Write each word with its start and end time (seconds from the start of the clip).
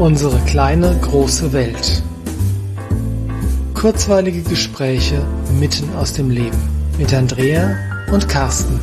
Unsere 0.00 0.40
kleine 0.46 0.98
große 1.02 1.52
Welt. 1.52 2.02
Kurzweilige 3.74 4.40
Gespräche 4.40 5.22
mitten 5.58 5.94
aus 5.94 6.14
dem 6.14 6.30
Leben 6.30 6.56
mit 6.96 7.12
Andrea 7.12 7.76
und 8.10 8.26
Carsten. 8.26 8.80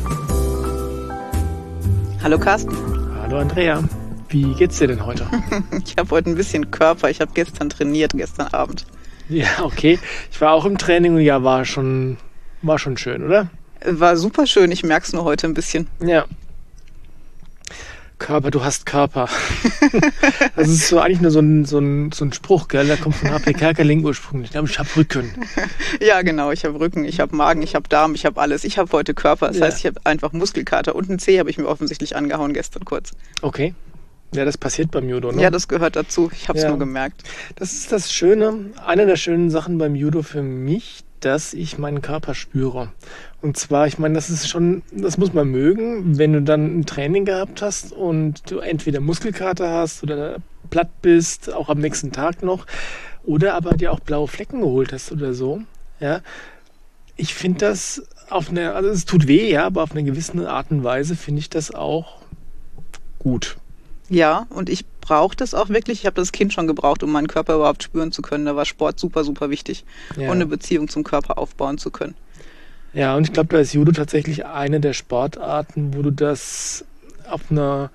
Hallo 2.22 2.38
Carsten. 2.38 2.72
Hallo 3.20 3.38
Andrea. 3.38 3.82
Wie 4.28 4.54
geht's 4.54 4.78
dir 4.78 4.86
denn 4.86 5.04
heute? 5.04 5.26
ich 5.84 5.96
habe 5.98 6.08
heute 6.12 6.30
ein 6.30 6.36
bisschen 6.36 6.70
Körper. 6.70 7.10
Ich 7.10 7.20
habe 7.20 7.32
gestern 7.34 7.68
trainiert, 7.68 8.12
gestern 8.14 8.46
Abend. 8.52 8.86
Ja, 9.28 9.64
okay. 9.64 9.98
Ich 10.30 10.40
war 10.40 10.52
auch 10.52 10.66
im 10.66 10.78
Training 10.78 11.16
und 11.16 11.22
ja, 11.22 11.42
war 11.42 11.64
schon, 11.64 12.16
war 12.62 12.78
schon 12.78 12.96
schön, 12.96 13.24
oder? 13.24 13.50
War 13.84 14.16
super 14.16 14.46
schön. 14.46 14.70
Ich 14.70 14.84
merk's 14.84 15.12
nur 15.12 15.24
heute 15.24 15.48
ein 15.48 15.54
bisschen. 15.54 15.88
Ja, 15.98 16.26
Körper, 18.18 18.50
du 18.50 18.64
hast 18.64 18.86
Körper. 18.86 19.28
das 20.56 20.68
ist 20.68 20.88
so 20.88 21.00
eigentlich 21.00 21.20
nur 21.20 21.30
so 21.30 21.40
ein, 21.40 21.64
so 21.64 21.78
ein, 21.78 22.12
so 22.12 22.24
ein 22.24 22.32
Spruch, 22.32 22.68
gell? 22.68 22.86
Der 22.86 22.96
kommt 22.96 23.16
von 23.16 23.30
HP 23.30 23.52
Kerkeling 23.54 24.04
ursprünglich. 24.04 24.50
Ich 24.50 24.78
habe 24.78 24.88
Rücken. 24.96 25.32
Ja, 26.00 26.22
genau. 26.22 26.50
Ich 26.50 26.64
habe 26.64 26.78
Rücken, 26.78 27.04
ich 27.04 27.20
habe 27.20 27.34
Magen, 27.34 27.62
ich 27.62 27.74
habe 27.74 27.88
Darm, 27.88 28.14
ich 28.14 28.24
habe 28.24 28.40
alles. 28.40 28.64
Ich 28.64 28.78
habe 28.78 28.90
heute 28.92 29.14
Körper. 29.14 29.48
Das 29.48 29.58
ja. 29.58 29.66
heißt, 29.66 29.78
ich 29.78 29.86
habe 29.86 30.00
einfach 30.04 30.32
Muskelkater. 30.32 30.94
Und 30.94 31.08
ein 31.08 31.18
Zeh 31.18 31.38
habe 31.38 31.50
ich 31.50 31.58
mir 31.58 31.66
offensichtlich 31.66 32.16
angehauen 32.16 32.52
gestern 32.52 32.84
kurz. 32.84 33.12
Okay. 33.42 33.74
Ja, 34.34 34.44
das 34.44 34.58
passiert 34.58 34.90
beim 34.90 35.08
Judo, 35.08 35.32
ne? 35.32 35.42
Ja, 35.42 35.50
das 35.50 35.68
gehört 35.68 35.96
dazu. 35.96 36.30
Ich 36.32 36.48
habe 36.48 36.58
es 36.58 36.64
ja. 36.64 36.70
nur 36.70 36.78
gemerkt. 36.78 37.22
Das 37.56 37.72
ist 37.72 37.92
das 37.92 38.12
Schöne, 38.12 38.72
eine 38.84 39.06
der 39.06 39.16
schönen 39.16 39.50
Sachen 39.50 39.78
beim 39.78 39.94
Judo 39.94 40.22
für 40.22 40.42
mich, 40.42 41.04
dass 41.20 41.54
ich 41.54 41.78
meinen 41.78 42.02
Körper 42.02 42.34
spüre. 42.34 42.92
Und 43.40 43.56
zwar, 43.56 43.86
ich 43.86 43.98
meine, 43.98 44.14
das 44.14 44.30
ist 44.30 44.48
schon, 44.48 44.82
das 44.90 45.16
muss 45.16 45.32
man 45.32 45.48
mögen, 45.48 46.18
wenn 46.18 46.32
du 46.32 46.42
dann 46.42 46.80
ein 46.80 46.86
Training 46.86 47.24
gehabt 47.24 47.62
hast 47.62 47.92
und 47.92 48.50
du 48.50 48.58
entweder 48.58 49.00
Muskelkater 49.00 49.70
hast 49.70 50.02
oder 50.02 50.38
platt 50.70 50.90
bist, 51.02 51.52
auch 51.52 51.68
am 51.68 51.78
nächsten 51.78 52.10
Tag 52.10 52.42
noch, 52.42 52.66
oder 53.24 53.54
aber 53.54 53.76
dir 53.76 53.92
auch 53.92 54.00
blaue 54.00 54.26
Flecken 54.26 54.60
geholt 54.60 54.92
hast 54.92 55.12
oder 55.12 55.34
so. 55.34 55.62
Ja, 56.00 56.20
ich 57.16 57.34
finde 57.34 57.60
das 57.60 58.02
auf 58.30 58.50
eine, 58.50 58.74
also 58.74 58.88
es 58.88 59.04
tut 59.04 59.28
weh, 59.28 59.50
ja, 59.50 59.66
aber 59.66 59.82
auf 59.84 59.92
eine 59.92 60.04
gewisse 60.04 60.48
Art 60.50 60.70
und 60.70 60.82
Weise 60.82 61.14
finde 61.14 61.40
ich 61.40 61.50
das 61.50 61.74
auch 61.74 62.22
gut. 63.18 63.56
Ja, 64.08 64.46
und 64.50 64.70
ich 64.70 64.86
brauche 65.00 65.36
das 65.36 65.54
auch 65.54 65.68
wirklich. 65.68 66.00
Ich 66.00 66.06
habe 66.06 66.16
das 66.16 66.32
Kind 66.32 66.52
schon 66.52 66.66
gebraucht, 66.66 67.02
um 67.02 67.12
meinen 67.12 67.28
Körper 67.28 67.56
überhaupt 67.56 67.82
spüren 67.82 68.10
zu 68.10 68.22
können. 68.22 68.46
Da 68.46 68.56
war 68.56 68.64
Sport 68.64 68.98
super, 68.98 69.22
super 69.24 69.50
wichtig 69.50 69.84
ja. 70.16 70.30
und 70.30 70.36
eine 70.36 70.46
Beziehung 70.46 70.88
zum 70.88 71.04
Körper 71.04 71.38
aufbauen 71.38 71.78
zu 71.78 71.90
können. 71.90 72.14
Ja, 72.92 73.16
und 73.16 73.24
ich 73.24 73.32
glaube, 73.32 73.48
da 73.50 73.58
ist 73.58 73.74
Judo 73.74 73.92
tatsächlich 73.92 74.46
eine 74.46 74.80
der 74.80 74.92
Sportarten, 74.92 75.94
wo 75.94 76.02
du 76.02 76.10
das 76.10 76.84
auf 77.28 77.42
eine 77.50 77.90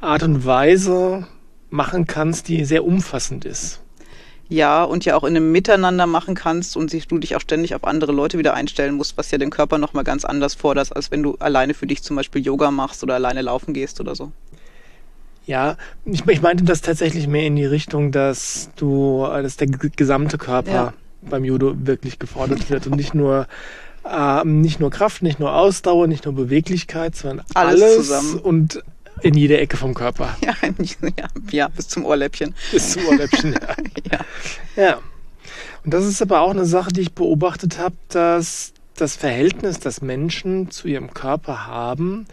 Art 0.00 0.22
und 0.22 0.44
Weise 0.44 1.26
machen 1.70 2.06
kannst, 2.06 2.48
die 2.48 2.64
sehr 2.64 2.84
umfassend 2.84 3.44
ist. 3.44 3.80
Ja, 4.48 4.84
und 4.84 5.06
ja 5.06 5.16
auch 5.16 5.24
in 5.24 5.34
einem 5.34 5.50
Miteinander 5.50 6.06
machen 6.06 6.34
kannst 6.34 6.76
und 6.76 6.90
sich, 6.90 7.08
du 7.08 7.18
dich 7.18 7.34
auch 7.36 7.40
ständig 7.40 7.74
auf 7.74 7.84
andere 7.84 8.12
Leute 8.12 8.36
wieder 8.36 8.52
einstellen 8.52 8.94
musst, 8.94 9.16
was 9.16 9.30
ja 9.30 9.38
den 9.38 9.48
Körper 9.48 9.78
nochmal 9.78 10.04
ganz 10.04 10.26
anders 10.26 10.54
fordert, 10.54 10.94
als 10.94 11.10
wenn 11.10 11.22
du 11.22 11.36
alleine 11.38 11.72
für 11.72 11.86
dich 11.86 12.02
zum 12.02 12.16
Beispiel 12.16 12.44
Yoga 12.44 12.70
machst 12.70 13.02
oder 13.02 13.14
alleine 13.14 13.40
laufen 13.40 13.72
gehst 13.72 13.98
oder 13.98 14.14
so. 14.14 14.30
Ja, 15.46 15.76
ich, 16.04 16.26
ich 16.26 16.42
meinte 16.42 16.64
das 16.64 16.82
tatsächlich 16.82 17.26
mehr 17.26 17.46
in 17.46 17.56
die 17.56 17.64
Richtung, 17.64 18.12
dass 18.12 18.70
du, 18.76 19.26
dass 19.26 19.56
der 19.56 19.68
gesamte 19.68 20.36
Körper 20.36 20.70
ja. 20.70 20.92
beim 21.22 21.44
Judo 21.44 21.72
wirklich 21.74 22.18
gefordert 22.18 22.68
wird 22.68 22.86
und 22.86 22.96
nicht 22.96 23.14
nur 23.14 23.46
äh, 24.04 24.44
nicht 24.44 24.80
nur 24.80 24.90
Kraft, 24.90 25.22
nicht 25.22 25.40
nur 25.40 25.54
Ausdauer, 25.54 26.06
nicht 26.06 26.24
nur 26.24 26.34
Beweglichkeit, 26.34 27.16
sondern 27.16 27.46
alles, 27.54 27.82
alles 27.82 27.96
zusammen 27.96 28.38
und 28.38 28.82
in 29.22 29.34
jeder 29.34 29.60
Ecke 29.60 29.76
vom 29.76 29.94
Körper. 29.94 30.36
Ja, 30.44 30.54
ja, 31.16 31.28
ja, 31.50 31.68
bis 31.68 31.88
zum 31.88 32.04
Ohrläppchen. 32.04 32.54
Bis 32.70 32.92
zum 32.92 33.06
Ohrläppchen, 33.06 33.52
ja. 33.52 33.76
ja. 34.76 34.84
Ja. 34.84 34.98
Und 35.84 35.94
das 35.94 36.04
ist 36.04 36.22
aber 36.22 36.40
auch 36.40 36.50
eine 36.50 36.64
Sache, 36.64 36.92
die 36.92 37.00
ich 37.00 37.12
beobachtet 37.12 37.78
habe, 37.78 37.96
dass 38.08 38.72
das 38.96 39.16
Verhältnis, 39.16 39.80
das 39.80 40.00
Menschen 40.00 40.70
zu 40.70 40.88
ihrem 40.88 41.12
Körper 41.12 41.66
haben, 41.66 42.26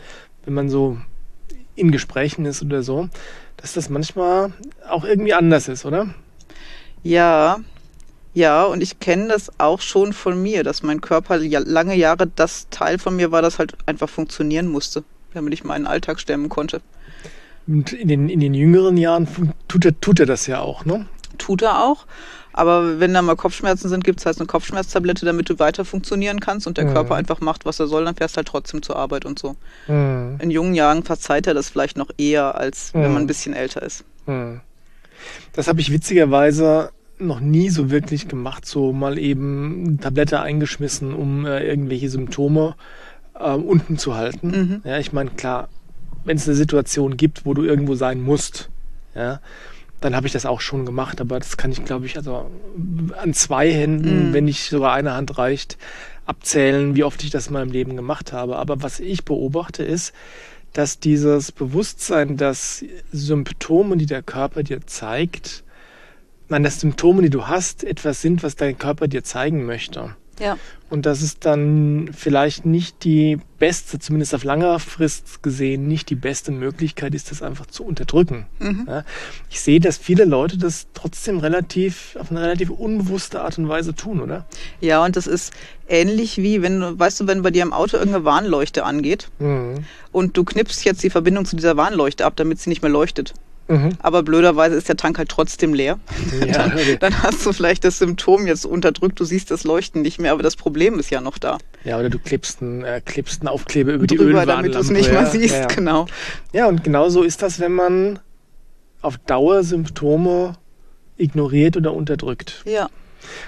wenn 0.45 0.53
man 0.53 0.69
so 0.69 0.97
in 1.75 1.91
Gesprächen 1.91 2.45
ist 2.45 2.61
oder 2.61 2.83
so, 2.83 3.09
dass 3.57 3.73
das 3.73 3.89
manchmal 3.89 4.53
auch 4.87 5.03
irgendwie 5.03 5.33
anders 5.33 5.67
ist, 5.67 5.85
oder? 5.85 6.13
Ja, 7.03 7.59
ja, 8.33 8.63
und 8.65 8.81
ich 8.81 8.99
kenne 8.99 9.27
das 9.27 9.51
auch 9.59 9.81
schon 9.81 10.13
von 10.13 10.41
mir, 10.41 10.63
dass 10.63 10.83
mein 10.83 11.01
Körper 11.01 11.37
lange 11.37 11.95
Jahre 11.95 12.27
das 12.27 12.67
Teil 12.69 12.99
von 12.99 13.15
mir 13.15 13.31
war, 13.31 13.41
das 13.41 13.59
halt 13.59 13.73
einfach 13.85 14.09
funktionieren 14.09 14.67
musste, 14.67 15.03
damit 15.33 15.53
ich 15.53 15.63
meinen 15.63 15.87
Alltag 15.87 16.19
stemmen 16.19 16.49
konnte. 16.49 16.81
Und 17.67 17.93
in 17.93 18.07
den, 18.07 18.29
in 18.29 18.39
den 18.39 18.53
jüngeren 18.53 18.97
Jahren 18.97 19.27
tut 19.67 19.85
er, 19.85 19.99
tut 19.99 20.19
er 20.19 20.25
das 20.25 20.47
ja 20.47 20.59
auch, 20.59 20.85
ne? 20.85 21.05
Tut 21.37 21.61
er 21.61 21.83
auch. 21.83 22.05
Aber 22.51 22.99
wenn 22.99 23.13
da 23.13 23.21
mal 23.21 23.35
Kopfschmerzen 23.35 23.89
sind, 23.89 24.03
gibt 24.03 24.19
es 24.19 24.25
halt 24.25 24.37
eine 24.37 24.47
Kopfschmerztablette, 24.47 25.25
damit 25.25 25.49
du 25.49 25.59
weiter 25.59 25.85
funktionieren 25.85 26.39
kannst 26.39 26.67
und 26.67 26.77
der 26.77 26.85
mhm. 26.85 26.93
Körper 26.93 27.15
einfach 27.15 27.41
macht, 27.41 27.65
was 27.65 27.79
er 27.79 27.87
soll, 27.87 28.05
dann 28.05 28.15
fährst 28.15 28.35
du 28.35 28.37
halt 28.37 28.47
trotzdem 28.47 28.81
zur 28.81 28.95
Arbeit 28.95 29.25
und 29.25 29.39
so. 29.39 29.55
Mhm. 29.87 30.39
In 30.41 30.51
jungen 30.51 30.73
Jahren 30.73 31.03
verzeiht 31.03 31.47
er 31.47 31.53
das 31.53 31.69
vielleicht 31.69 31.97
noch 31.97 32.09
eher, 32.17 32.55
als 32.55 32.93
mhm. 32.93 33.03
wenn 33.03 33.13
man 33.13 33.23
ein 33.23 33.27
bisschen 33.27 33.53
älter 33.53 33.81
ist. 33.81 34.03
Mhm. 34.25 34.61
Das 35.53 35.67
habe 35.67 35.79
ich 35.79 35.91
witzigerweise 35.91 36.91
noch 37.19 37.39
nie 37.39 37.69
so 37.69 37.91
wirklich 37.91 38.27
gemacht, 38.27 38.65
so 38.65 38.93
mal 38.93 39.17
eben 39.17 39.99
Tablette 40.01 40.41
eingeschmissen, 40.41 41.13
um 41.13 41.45
äh, 41.45 41.63
irgendwelche 41.63 42.09
Symptome 42.09 42.75
äh, 43.35 43.51
unten 43.51 43.97
zu 43.97 44.15
halten. 44.15 44.47
Mhm. 44.49 44.81
Ja, 44.83 44.99
ich 44.99 45.13
meine, 45.13 45.31
klar, 45.31 45.69
wenn 46.23 46.37
es 46.37 46.47
eine 46.47 46.55
Situation 46.55 47.17
gibt, 47.17 47.45
wo 47.45 47.53
du 47.53 47.63
irgendwo 47.63 47.95
sein 47.95 48.21
musst, 48.21 48.69
ja, 49.15 49.41
dann 50.01 50.15
habe 50.15 50.27
ich 50.27 50.33
das 50.33 50.45
auch 50.45 50.61
schon 50.61 50.85
gemacht, 50.85 51.19
aber 51.19 51.39
das 51.39 51.57
kann 51.57 51.71
ich, 51.71 51.83
glaube 51.83 52.05
ich, 52.05 52.15
also 52.15 52.49
an 53.21 53.33
zwei 53.33 53.71
Händen, 53.71 54.29
mhm. 54.29 54.33
wenn 54.33 54.45
nicht 54.45 54.69
sogar 54.69 54.93
eine 54.93 55.13
Hand 55.13 55.37
reicht, 55.37 55.77
abzählen, 56.25 56.95
wie 56.95 57.03
oft 57.03 57.23
ich 57.23 57.31
das 57.31 57.47
in 57.47 57.53
meinem 57.53 57.71
Leben 57.71 57.95
gemacht 57.95 58.31
habe. 58.31 58.57
Aber 58.57 58.81
was 58.81 58.99
ich 58.99 59.25
beobachte, 59.25 59.83
ist, 59.83 60.13
dass 60.73 60.99
dieses 60.99 61.51
Bewusstsein, 61.51 62.37
dass 62.37 62.85
Symptome, 63.11 63.97
die 63.97 64.05
der 64.05 64.21
Körper 64.21 64.63
dir 64.63 64.85
zeigt, 64.85 65.63
nein, 66.49 66.63
dass 66.63 66.79
Symptome, 66.79 67.21
die 67.21 67.29
du 67.29 67.47
hast, 67.47 67.83
etwas 67.83 68.21
sind, 68.21 68.43
was 68.43 68.55
dein 68.55 68.77
Körper 68.77 69.07
dir 69.07 69.23
zeigen 69.23 69.65
möchte. 69.65 70.15
Ja. 70.39 70.57
Und 70.89 71.05
dass 71.05 71.21
es 71.21 71.37
dann 71.37 72.09
vielleicht 72.13 72.65
nicht 72.65 73.03
die 73.03 73.37
beste, 73.59 73.99
zumindest 73.99 74.33
auf 74.33 74.43
langer 74.43 74.79
Frist 74.79 75.43
gesehen, 75.43 75.87
nicht 75.87 76.09
die 76.09 76.15
beste 76.15 76.51
Möglichkeit 76.51 77.13
ist, 77.13 77.29
das 77.29 77.43
einfach 77.43 77.67
zu 77.67 77.83
unterdrücken. 77.83 78.47
Mhm. 78.57 78.85
Ja, 78.87 79.03
ich 79.51 79.59
sehe, 79.59 79.79
dass 79.79 79.97
viele 79.97 80.25
Leute 80.25 80.57
das 80.57 80.87
trotzdem 80.93 81.37
relativ, 81.37 82.17
auf 82.19 82.31
eine 82.31 82.41
relativ 82.41 82.71
unbewusste 82.71 83.41
Art 83.41 83.57
und 83.59 83.69
Weise 83.69 83.93
tun, 83.93 84.21
oder? 84.21 84.45
Ja, 84.81 85.03
und 85.05 85.15
das 85.15 85.27
ist 85.27 85.53
ähnlich 85.87 86.37
wie, 86.37 86.61
wenn, 86.63 86.97
weißt 86.97 87.19
du, 87.19 87.27
wenn 87.27 87.43
bei 87.43 87.51
dir 87.51 87.61
im 87.61 87.73
Auto 87.73 87.97
irgendeine 87.97 88.25
Warnleuchte 88.25 88.83
angeht 88.85 89.29
mhm. 89.37 89.85
und 90.11 90.37
du 90.37 90.43
knippst 90.43 90.85
jetzt 90.85 91.03
die 91.03 91.11
Verbindung 91.11 91.45
zu 91.45 91.55
dieser 91.55 91.77
Warnleuchte 91.77 92.25
ab, 92.25 92.33
damit 92.35 92.59
sie 92.59 92.69
nicht 92.69 92.81
mehr 92.81 92.91
leuchtet. 92.91 93.33
Mhm. 93.69 93.91
Aber 93.99 94.23
blöderweise 94.23 94.75
ist 94.75 94.89
der 94.89 94.97
Tank 94.97 95.19
halt 95.19 95.29
trotzdem 95.29 95.75
leer. 95.75 95.99
Ja, 96.39 96.45
dann, 96.53 96.73
okay. 96.73 96.97
dann, 96.99 97.21
hast 97.21 97.45
du 97.45 97.53
vielleicht 97.53 97.83
das 97.83 97.99
Symptom 97.99 98.47
jetzt 98.47 98.65
unterdrückt, 98.65 99.19
du 99.19 99.25
siehst 99.25 99.51
das 99.51 99.63
Leuchten 99.63 100.01
nicht 100.01 100.19
mehr, 100.19 100.31
aber 100.31 100.41
das 100.41 100.55
Problem 100.55 100.97
ist 100.97 101.11
ja 101.11 101.21
noch 101.21 101.37
da. 101.37 101.59
Ja, 101.83 101.99
oder 101.99 102.09
du 102.09 102.17
klebst 102.17 102.63
einen, 102.63 102.83
äh, 102.83 102.99
klebst 103.05 103.41
einen 103.41 103.47
Aufkleber 103.47 103.93
über 103.93 104.07
Drüber, 104.07 104.23
die 104.23 104.29
Ölwarnlampe. 104.29 104.69
damit 104.69 104.75
du 104.75 104.79
es 104.79 104.89
nicht 104.89 105.07
ja, 105.07 105.21
mehr 105.21 105.25
siehst, 105.27 105.53
ja, 105.53 105.67
genau. 105.67 106.07
Ja, 106.51 106.67
und 106.67 106.83
genau 106.83 107.09
so 107.09 107.21
ist 107.21 107.43
das, 107.43 107.59
wenn 107.59 107.73
man 107.73 108.19
auf 109.01 109.17
Dauer 109.19 109.63
Symptome 109.63 110.55
ignoriert 111.17 111.77
oder 111.77 111.93
unterdrückt. 111.93 112.63
Ja. 112.65 112.89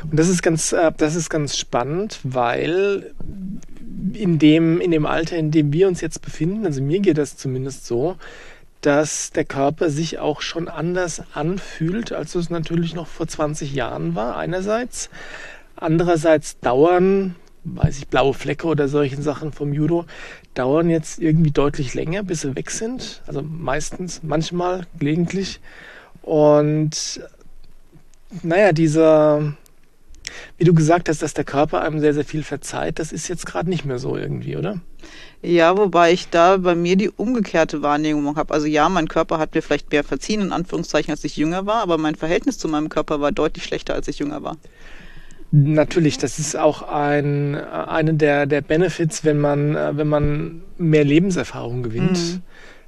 Und 0.03 0.19
das 0.19 0.29
ist 0.29 0.43
ganz, 0.43 0.71
äh, 0.71 0.91
das 0.95 1.15
ist 1.15 1.29
ganz 1.29 1.57
spannend, 1.57 2.19
weil 2.23 3.13
in 4.13 4.37
dem, 4.37 4.81
in 4.81 4.91
dem 4.91 5.05
Alter, 5.05 5.37
in 5.37 5.49
dem 5.49 5.73
wir 5.73 5.87
uns 5.87 6.01
jetzt 6.01 6.21
befinden, 6.21 6.65
also 6.65 6.81
mir 6.81 6.99
geht 6.99 7.17
das 7.17 7.37
zumindest 7.37 7.85
so, 7.85 8.17
dass 8.81 9.31
der 9.31 9.45
Körper 9.45 9.89
sich 9.89 10.19
auch 10.19 10.41
schon 10.41 10.67
anders 10.67 11.23
anfühlt, 11.33 12.11
als 12.11 12.35
es 12.35 12.49
natürlich 12.49 12.95
noch 12.95 13.07
vor 13.07 13.27
20 13.27 13.73
Jahren 13.73 14.15
war, 14.15 14.37
einerseits. 14.37 15.09
Andererseits 15.75 16.59
dauern, 16.59 17.35
weiß 17.63 17.97
ich, 17.99 18.07
blaue 18.07 18.33
Flecke 18.33 18.67
oder 18.67 18.87
solchen 18.87 19.21
Sachen 19.21 19.51
vom 19.51 19.73
Judo, 19.73 20.05
dauern 20.53 20.89
jetzt 20.89 21.19
irgendwie 21.19 21.51
deutlich 21.51 21.93
länger, 21.93 22.23
bis 22.23 22.41
sie 22.41 22.55
weg 22.55 22.71
sind. 22.71 23.21
Also 23.27 23.41
meistens, 23.41 24.21
manchmal, 24.23 24.85
gelegentlich. 24.97 25.59
Und 26.21 27.21
naja, 28.43 28.71
dieser, 28.71 29.53
wie 30.57 30.63
du 30.63 30.73
gesagt 30.73 31.09
hast, 31.09 31.21
dass 31.21 31.33
der 31.33 31.43
Körper 31.43 31.81
einem 31.81 31.99
sehr, 31.99 32.13
sehr 32.13 32.25
viel 32.25 32.43
verzeiht, 32.43 32.99
das 32.99 33.11
ist 33.11 33.27
jetzt 33.27 33.45
gerade 33.45 33.69
nicht 33.69 33.85
mehr 33.85 33.99
so 33.99 34.17
irgendwie, 34.17 34.57
oder? 34.57 34.79
Ja, 35.41 35.77
wobei 35.77 36.11
ich 36.11 36.29
da 36.29 36.57
bei 36.57 36.75
mir 36.75 36.95
die 36.95 37.09
umgekehrte 37.09 37.81
Wahrnehmung 37.81 38.35
habe. 38.35 38.53
Also 38.53 38.67
ja, 38.67 38.89
mein 38.89 39.07
Körper 39.07 39.39
hat 39.39 39.55
mir 39.55 39.61
vielleicht 39.61 39.91
mehr 39.91 40.03
verziehen, 40.03 40.41
in 40.41 40.51
Anführungszeichen, 40.51 41.11
als 41.11 41.23
ich 41.23 41.35
jünger 41.35 41.65
war, 41.65 41.81
aber 41.81 41.97
mein 41.97 42.15
Verhältnis 42.15 42.57
zu 42.57 42.67
meinem 42.67 42.89
Körper 42.89 43.21
war 43.21 43.31
deutlich 43.31 43.63
schlechter, 43.63 43.95
als 43.95 44.07
ich 44.07 44.19
jünger 44.19 44.43
war. 44.43 44.57
Natürlich, 45.53 46.17
das 46.17 46.39
ist 46.39 46.55
auch 46.55 46.81
ein, 46.83 47.55
eine 47.55 48.13
der, 48.13 48.45
der 48.45 48.61
Benefits, 48.61 49.25
wenn 49.25 49.39
man, 49.39 49.73
wenn 49.73 50.07
man 50.07 50.61
mehr 50.77 51.03
Lebenserfahrung 51.03 51.83
gewinnt. 51.83 52.17
Mhm. 52.17 52.41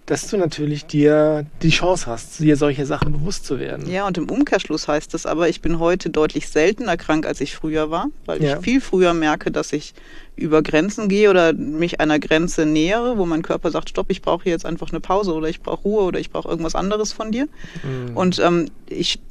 Dass 0.06 0.28
du 0.28 0.38
natürlich 0.38 0.86
dir 0.86 1.46
die 1.62 1.70
Chance 1.70 2.08
hast, 2.08 2.40
dir 2.40 2.58
solche 2.58 2.86
Sachen 2.86 3.14
bewusst 3.14 3.46
zu 3.46 3.60
werden. 3.60 3.90
Ja, 3.90 4.06
und 4.06 4.18
im 4.18 4.30
Umkehrschluss 4.30 4.88
heißt 4.88 5.14
das 5.14 5.26
aber, 5.26 5.48
ich 5.48 5.62
bin 5.62 5.80
heute 5.80 6.10
deutlich 6.10 6.50
seltener 6.50 6.98
krank, 6.98 7.26
als 7.26 7.40
ich 7.40 7.56
früher 7.56 7.90
war, 7.90 8.08
weil 8.26 8.44
ja. 8.44 8.58
ich 8.58 8.64
viel 8.64 8.82
früher 8.82 9.14
merke, 9.14 9.50
dass 9.50 9.72
ich 9.72 9.94
über 10.36 10.62
Grenzen 10.62 11.08
gehe 11.08 11.30
oder 11.30 11.54
mich 11.54 12.02
einer 12.02 12.20
Grenze 12.20 12.66
nähere, 12.66 13.18
wo 13.18 13.26
mein 13.26 13.44
Körper 13.44 13.72
sagt, 13.72 13.90
stopp, 13.90 14.08
ich 14.10 14.22
brauche 14.22 14.50
jetzt 14.50 14.66
einfach 14.66 14.90
eine 14.90 15.00
Pause 15.00 15.34
oder 15.34 15.48
ich 15.48 15.62
brauche 15.62 15.84
Ruhe 15.84 16.04
oder 16.04 16.20
ich 16.20 16.32
brauche 16.32 16.50
irgendwas 16.50 16.76
anderes 16.76 17.14
von 17.14 17.32
dir. 17.32 17.48
Mhm. 17.84 18.18
Und 18.18 18.40
ähm, 18.40 18.66
ich 18.90 19.22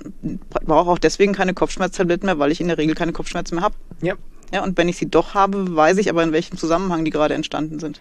brauche 0.65 0.91
auch 0.91 0.99
deswegen 0.99 1.35
keine 1.35 1.55
Kopfschmerztabletten 1.55 2.27
mehr, 2.27 2.39
weil 2.39 2.53
ich 2.53 2.61
in 2.61 2.69
der 2.69 2.79
Regel 2.79 2.95
keine 2.95 3.13
Kopfschmerzen 3.13 3.57
mehr 3.57 3.65
habe. 3.65 3.75
Ja. 4.01 4.15
Ja, 4.55 4.63
und 4.63 4.77
wenn 4.77 4.89
ich 4.89 4.99
sie 4.99 5.09
doch 5.09 5.33
habe, 5.33 5.75
weiß 5.75 5.97
ich 5.97 6.11
aber, 6.11 6.23
in 6.23 6.33
welchem 6.33 6.59
Zusammenhang 6.59 7.07
die 7.07 7.11
gerade 7.11 7.33
entstanden 7.33 7.81
sind 7.81 8.01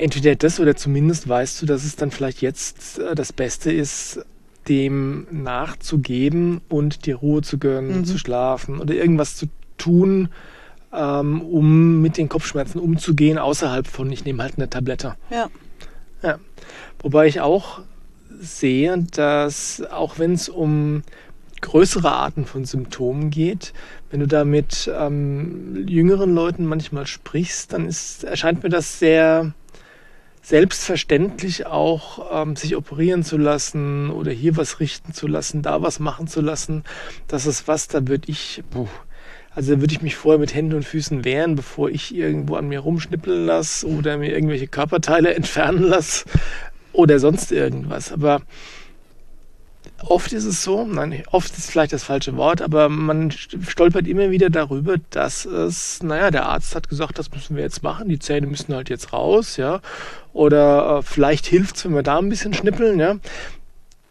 entweder 0.00 0.34
das 0.34 0.60
oder 0.60 0.76
zumindest 0.76 1.28
weißt 1.28 1.62
du, 1.62 1.66
dass 1.66 1.84
es 1.84 1.96
dann 1.96 2.10
vielleicht 2.10 2.42
jetzt 2.42 2.98
äh, 2.98 3.14
das 3.14 3.32
Beste 3.32 3.72
ist, 3.72 4.24
dem 4.68 5.26
nachzugeben 5.30 6.60
und 6.68 7.06
dir 7.06 7.16
Ruhe 7.16 7.42
zu 7.42 7.58
gönnen, 7.58 7.98
mhm. 7.98 8.04
zu 8.04 8.18
schlafen 8.18 8.78
oder 8.80 8.94
irgendwas 8.94 9.36
zu 9.36 9.46
tun, 9.78 10.28
ähm, 10.92 11.40
um 11.42 12.02
mit 12.02 12.16
den 12.16 12.28
Kopfschmerzen 12.28 12.78
umzugehen, 12.78 13.38
außerhalb 13.38 13.86
von, 13.86 14.10
ich 14.12 14.24
nehme 14.24 14.42
halt 14.42 14.54
eine 14.56 14.68
Tablette. 14.68 15.16
Ja. 15.30 15.48
ja. 16.22 16.38
Wobei 17.00 17.26
ich 17.26 17.40
auch 17.40 17.80
sehe, 18.40 19.06
dass 19.12 19.82
auch 19.90 20.18
wenn 20.18 20.34
es 20.34 20.48
um 20.48 21.02
größere 21.60 22.10
Arten 22.10 22.46
von 22.46 22.64
Symptomen 22.64 23.30
geht, 23.30 23.72
wenn 24.10 24.20
du 24.20 24.26
da 24.26 24.44
mit 24.44 24.90
ähm, 24.94 25.86
jüngeren 25.86 26.34
Leuten 26.34 26.64
manchmal 26.66 27.06
sprichst, 27.06 27.72
dann 27.72 27.86
ist, 27.86 28.24
erscheint 28.24 28.62
mir 28.62 28.70
das 28.70 28.98
sehr 28.98 29.52
selbstverständlich 30.50 31.66
auch 31.66 32.42
ähm, 32.42 32.56
sich 32.56 32.74
operieren 32.74 33.22
zu 33.22 33.38
lassen 33.38 34.10
oder 34.10 34.32
hier 34.32 34.56
was 34.56 34.80
richten 34.80 35.14
zu 35.14 35.28
lassen, 35.28 35.62
da 35.62 35.80
was 35.80 36.00
machen 36.00 36.26
zu 36.26 36.40
lassen. 36.40 36.82
Das 37.28 37.46
ist 37.46 37.68
was, 37.68 37.86
da 37.86 38.08
würde 38.08 38.28
ich, 38.28 38.64
puh, 38.70 38.88
also 39.54 39.78
würde 39.80 39.94
ich 39.94 40.02
mich 40.02 40.16
vorher 40.16 40.40
mit 40.40 40.52
Händen 40.52 40.74
und 40.74 40.84
Füßen 40.84 41.24
wehren, 41.24 41.54
bevor 41.54 41.88
ich 41.88 42.12
irgendwo 42.12 42.56
an 42.56 42.66
mir 42.66 42.80
rumschnippeln 42.80 43.46
lasse 43.46 43.86
oder 43.86 44.18
mir 44.18 44.32
irgendwelche 44.32 44.66
Körperteile 44.66 45.34
entfernen 45.36 45.84
lasse 45.84 46.24
oder 46.92 47.20
sonst 47.20 47.52
irgendwas. 47.52 48.10
Aber 48.10 48.42
Oft 50.06 50.32
ist 50.32 50.44
es 50.44 50.62
so, 50.62 50.86
nein, 50.86 51.22
oft 51.30 51.56
ist 51.56 51.70
vielleicht 51.70 51.92
das 51.92 52.04
falsche 52.04 52.36
Wort, 52.36 52.62
aber 52.62 52.88
man 52.88 53.30
stolpert 53.30 54.08
immer 54.08 54.30
wieder 54.30 54.48
darüber, 54.48 54.96
dass 55.10 55.44
es, 55.44 56.02
naja, 56.02 56.30
der 56.30 56.46
Arzt 56.46 56.74
hat 56.74 56.88
gesagt, 56.88 57.18
das 57.18 57.30
müssen 57.30 57.56
wir 57.56 57.62
jetzt 57.62 57.82
machen, 57.82 58.08
die 58.08 58.18
Zähne 58.18 58.46
müssen 58.46 58.74
halt 58.74 58.88
jetzt 58.88 59.12
raus, 59.12 59.56
ja, 59.56 59.80
oder 60.32 60.98
äh, 60.98 61.02
vielleicht 61.02 61.46
hilft 61.46 61.76
es, 61.76 61.84
wenn 61.84 61.94
wir 61.94 62.02
da 62.02 62.18
ein 62.18 62.28
bisschen 62.28 62.54
schnippeln, 62.54 62.98
ja, 62.98 63.16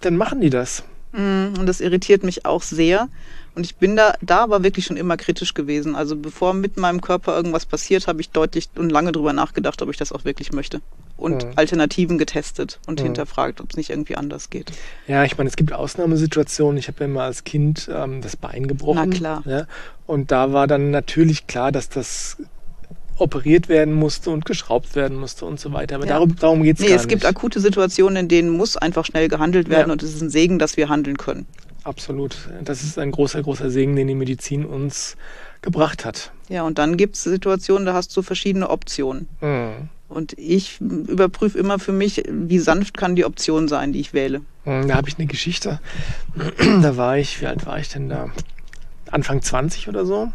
dann 0.02 0.16
machen 0.16 0.42
die 0.42 0.50
das. 0.50 0.84
Mm, 1.12 1.58
und 1.58 1.66
das 1.66 1.82
irritiert 1.82 2.24
mich 2.24 2.46
auch 2.46 2.62
sehr. 2.62 3.10
Und 3.56 3.66
ich 3.66 3.76
bin 3.76 3.96
da, 3.96 4.14
da 4.22 4.44
aber 4.44 4.64
wirklich 4.64 4.86
schon 4.86 4.98
immer 4.98 5.18
kritisch 5.18 5.54
gewesen. 5.54 5.96
Also 5.96 6.16
bevor 6.16 6.54
mit 6.54 6.78
meinem 6.78 7.02
Körper 7.02 7.36
irgendwas 7.36 7.66
passiert, 7.66 8.08
habe 8.08 8.22
ich 8.22 8.30
deutlich 8.30 8.70
und 8.76 8.92
lange 8.92 9.12
drüber 9.12 9.34
nachgedacht, 9.34 9.82
ob 9.82 9.90
ich 9.90 9.98
das 9.98 10.12
auch 10.12 10.24
wirklich 10.24 10.52
möchte. 10.52 10.82
Und 11.20 11.46
mhm. 11.46 11.52
Alternativen 11.58 12.18
getestet 12.18 12.80
und 12.88 13.00
mhm. 13.00 13.06
hinterfragt, 13.06 13.60
ob 13.60 13.72
es 13.72 13.78
nicht 13.78 13.90
irgendwie 13.90 14.16
anders 14.16 14.50
geht. 14.50 14.72
Ja, 15.08 15.26
ich 15.26 15.38
meine, 15.38 15.50
es 15.50 15.58
gibt 15.58 15.74
Ausnahmesituationen. 15.74 16.78
Ich 16.78 16.88
habe 16.88 17.04
ja 17.04 17.08
mal 17.10 17.26
als 17.26 17.44
Kind 17.44 17.90
ähm, 17.94 18.22
das 18.22 18.38
Bein 18.38 18.68
gebrochen. 18.68 19.10
Na 19.10 19.16
klar. 19.16 19.44
Ja, 19.46 19.68
und 20.08 20.32
da 20.32 20.54
war 20.54 20.66
dann 20.66 20.92
natürlich 20.92 21.46
klar, 21.48 21.72
dass 21.72 21.90
das 21.90 22.38
operiert 23.20 23.70
werden 23.70 23.94
musste 23.94 24.30
und 24.30 24.46
geschraubt 24.46 24.96
werden 24.96 25.18
musste 25.18 25.46
und 25.46 25.60
so 25.60 25.74
weiter. 25.74 25.96
Aber 25.96 26.06
ja. 26.06 26.14
darum, 26.14 26.36
darum 26.36 26.64
geht 26.64 26.78
es 26.78 26.82
nee, 26.82 26.88
gar 26.88 26.96
nicht. 26.96 27.06
Nee, 27.06 27.14
es 27.14 27.22
gibt 27.22 27.26
akute 27.26 27.60
Situationen, 27.60 28.16
in 28.16 28.28
denen 28.28 28.50
muss 28.50 28.78
einfach 28.78 29.06
schnell 29.06 29.28
gehandelt 29.28 29.70
werden 29.70 29.90
ja. 29.90 29.94
und 29.94 30.04
es 30.04 30.16
ist 30.16 30.22
ein 30.22 30.30
Segen, 30.30 30.58
dass 30.58 30.78
wir 30.78 30.90
handeln 30.90 31.18
können. 31.18 31.46
Absolut. 31.84 32.38
Das 32.64 32.84
ist 32.84 32.98
ein 33.00 33.12
großer, 33.12 33.42
großer 33.42 33.70
Segen, 33.70 33.96
den 33.96 34.08
die 34.08 34.16
Medizin 34.16 34.66
uns 34.66 35.16
gebracht 35.62 36.06
hat. 36.06 36.32
Ja, 36.48 36.64
und 36.64 36.78
dann 36.78 36.98
gibt 36.98 37.16
es 37.16 37.24
Situationen, 37.24 37.86
da 37.86 37.94
hast 37.94 38.16
du 38.16 38.22
verschiedene 38.22 38.70
Optionen. 38.70 39.28
Mhm. 39.42 39.90
Und 40.10 40.34
ich 40.38 40.82
überprüfe 40.82 41.58
immer 41.60 41.78
für 41.78 41.92
mich, 41.92 42.24
wie 42.28 42.58
sanft 42.58 42.98
kann 42.98 43.16
die 43.16 43.26
Option 43.26 43.68
sein, 43.68 43.94
die 43.94 44.00
ich 44.00 44.14
wähle. 44.14 44.42
Mhm, 44.66 44.88
da 44.88 44.96
habe 44.96 45.08
ich 45.08 45.18
eine 45.18 45.28
Geschichte. 45.28 45.80
Da 46.82 46.98
war 46.98 47.18
ich, 47.18 47.42
wie 47.42 47.46
alt 47.46 47.66
war 47.66 47.80
ich 47.80 47.90
denn 47.90 48.10
da? 48.10 48.30
Anfang 49.12 49.42
20 49.42 49.88
oder 49.88 50.06
so. 50.06 50.32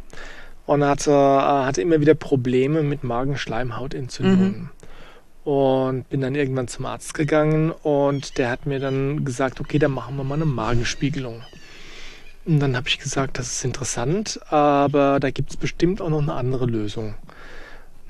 Und 0.66 0.84
hatte, 0.84 1.10
äh, 1.10 1.64
hatte 1.66 1.82
immer 1.82 2.00
wieder 2.00 2.14
Probleme 2.14 2.82
mit 2.82 3.04
Magenschleimhautentzündungen. 3.04 4.52
Mhm. 4.52 4.70
Und 5.42 6.08
bin 6.08 6.20
dann 6.22 6.34
irgendwann 6.34 6.68
zum 6.68 6.86
Arzt 6.86 7.12
gegangen 7.12 7.70
und 7.70 8.38
der 8.38 8.50
hat 8.50 8.64
mir 8.64 8.78
dann 8.78 9.26
gesagt, 9.26 9.60
okay, 9.60 9.78
dann 9.78 9.90
machen 9.90 10.16
wir 10.16 10.24
mal 10.24 10.36
eine 10.36 10.46
Magenspiegelung. 10.46 11.42
Und 12.46 12.60
dann 12.60 12.76
habe 12.76 12.88
ich 12.88 12.98
gesagt, 12.98 13.38
das 13.38 13.52
ist 13.52 13.64
interessant, 13.64 14.40
aber 14.50 15.20
da 15.20 15.30
gibt 15.30 15.50
es 15.50 15.56
bestimmt 15.58 16.00
auch 16.00 16.08
noch 16.08 16.22
eine 16.22 16.32
andere 16.32 16.64
Lösung. 16.64 17.14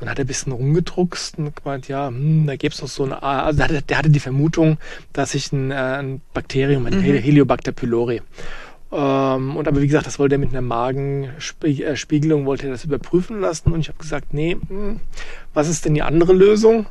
Dann 0.00 0.08
hat 0.08 0.18
er 0.18 0.24
ein 0.24 0.28
bisschen 0.28 0.52
rumgedruckst 0.52 1.38
und 1.38 1.54
gemeint, 1.56 1.88
ja, 1.88 2.08
hm, 2.08 2.46
da 2.46 2.56
gäbe 2.56 2.74
es 2.74 2.82
noch 2.82 2.88
so 2.88 3.04
eine, 3.04 3.22
also 3.22 3.56
der 3.56 3.68
hatte, 3.68 3.82
der 3.82 3.98
hatte 3.98 4.10
die 4.10 4.20
Vermutung, 4.20 4.78
dass 5.12 5.34
ich 5.34 5.52
ein, 5.52 5.70
äh, 5.70 5.74
ein 5.74 6.20
Bakterium, 6.32 6.86
ein 6.86 6.98
mhm. 6.98 7.02
Heliobacter 7.02 7.72
pylori. 7.72 8.20
Ähm, 8.92 9.56
und 9.56 9.68
aber 9.68 9.80
wie 9.80 9.86
gesagt, 9.86 10.06
das 10.06 10.18
wollte 10.18 10.34
er 10.34 10.38
mit 10.38 10.50
einer 10.50 10.62
Magenspiegelung, 10.62 12.46
wollte 12.46 12.66
er 12.66 12.72
das 12.72 12.84
überprüfen 12.84 13.40
lassen 13.40 13.72
und 13.72 13.80
ich 13.80 13.88
habe 13.88 13.98
gesagt, 13.98 14.34
nee, 14.34 14.56
hm, 14.68 15.00
was 15.52 15.68
ist 15.68 15.84
denn 15.84 15.94
die 15.94 16.02
andere 16.02 16.32
Lösung? 16.32 16.86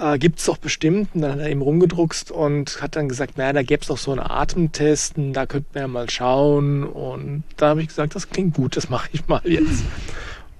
äh, 0.00 0.18
gibt 0.18 0.38
es 0.38 0.46
doch 0.46 0.56
bestimmt. 0.56 1.10
Und 1.14 1.22
dann 1.22 1.32
hat 1.32 1.40
er 1.40 1.50
eben 1.50 1.62
rumgedruckst 1.62 2.30
und 2.30 2.80
hat 2.80 2.96
dann 2.96 3.08
gesagt, 3.08 3.38
naja, 3.38 3.52
da 3.52 3.62
gäbe 3.62 3.82
es 3.82 3.88
doch 3.88 3.98
so 3.98 4.10
einen 4.12 4.20
Atemtest, 4.20 5.18
und 5.18 5.32
da 5.32 5.46
könnten 5.46 5.74
wir 5.74 5.82
ja 5.82 5.88
mal 5.88 6.08
schauen. 6.10 6.84
Und 6.84 7.44
da 7.56 7.68
habe 7.68 7.82
ich 7.82 7.88
gesagt, 7.88 8.14
das 8.14 8.30
klingt 8.30 8.54
gut, 8.54 8.76
das 8.76 8.88
mache 8.88 9.10
ich 9.12 9.26
mal 9.28 9.42
jetzt. 9.44 9.84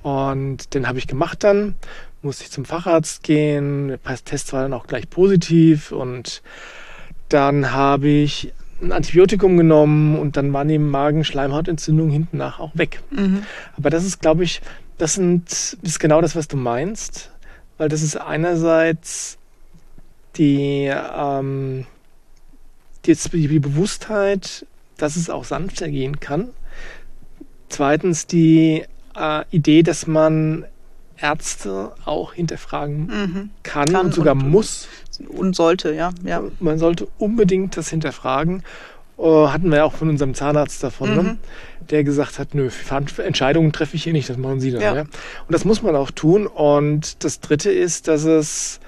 Und 0.02 0.74
den 0.74 0.88
habe 0.88 0.98
ich 0.98 1.06
gemacht 1.06 1.44
dann, 1.44 1.74
musste 2.22 2.44
ich 2.44 2.50
zum 2.50 2.64
Facharzt 2.64 3.22
gehen, 3.22 3.88
der 3.88 4.24
Test 4.24 4.52
war 4.52 4.62
dann 4.62 4.72
auch 4.72 4.86
gleich 4.86 5.10
positiv 5.10 5.92
und 5.92 6.42
dann 7.28 7.72
habe 7.72 8.08
ich 8.08 8.52
ein 8.82 8.92
Antibiotikum 8.92 9.58
genommen 9.58 10.18
und 10.18 10.36
dann 10.38 10.52
war 10.52 10.64
neben 10.64 10.90
Magen-Schleimhautentzündung 10.90 12.10
hinten 12.10 12.38
nach 12.38 12.60
auch 12.60 12.70
weg. 12.74 13.02
Mhm. 13.10 13.42
Aber 13.76 13.90
das 13.90 14.04
ist, 14.04 14.20
glaube 14.20 14.44
ich, 14.44 14.62
das 14.96 15.14
sind, 15.14 15.76
ist 15.82 16.00
genau 16.00 16.22
das, 16.22 16.34
was 16.34 16.48
du 16.48 16.56
meinst 16.56 17.30
weil 17.80 17.88
das 17.88 18.02
ist 18.02 18.16
einerseits 18.16 19.38
die, 20.36 20.92
ähm, 20.92 21.86
die, 23.06 23.14
die 23.14 23.58
Bewusstheit, 23.58 24.66
dass 24.98 25.16
es 25.16 25.30
auch 25.30 25.44
sanfter 25.44 25.88
gehen 25.88 26.20
kann. 26.20 26.50
Zweitens 27.70 28.26
die 28.26 28.84
äh, 29.16 29.44
Idee, 29.50 29.82
dass 29.82 30.06
man 30.06 30.64
Ärzte 31.20 31.92
auch 32.04 32.32
hinterfragen 32.32 33.06
mhm. 33.06 33.50
kann, 33.62 33.92
kann, 33.92 34.06
und 34.06 34.14
sogar 34.14 34.34
und, 34.34 34.48
muss. 34.48 34.88
Und 35.28 35.54
sollte, 35.54 35.92
ja, 35.92 36.10
ja. 36.24 36.42
Man 36.60 36.78
sollte 36.78 37.06
unbedingt 37.18 37.76
das 37.76 37.90
hinterfragen. 37.90 38.62
Uh, 39.18 39.50
hatten 39.50 39.68
wir 39.68 39.78
ja 39.78 39.84
auch 39.84 39.92
von 39.92 40.08
unserem 40.08 40.32
Zahnarzt 40.32 40.82
davon, 40.82 41.10
mhm. 41.10 41.16
ne? 41.16 41.36
der 41.90 42.04
gesagt 42.04 42.38
hat, 42.38 42.54
nö, 42.54 42.70
Entscheidungen 43.18 43.70
treffe 43.70 43.96
ich 43.96 44.04
hier 44.04 44.14
nicht, 44.14 44.30
das 44.30 44.38
machen 44.38 44.60
Sie 44.60 44.70
dann. 44.70 44.80
Ja. 44.80 44.94
ja. 44.94 45.02
Und 45.02 45.10
das 45.50 45.66
muss 45.66 45.82
man 45.82 45.94
auch 45.94 46.10
tun. 46.10 46.46
Und 46.46 47.22
das 47.22 47.40
Dritte 47.40 47.70
ist, 47.70 48.08
dass 48.08 48.24
es, 48.24 48.79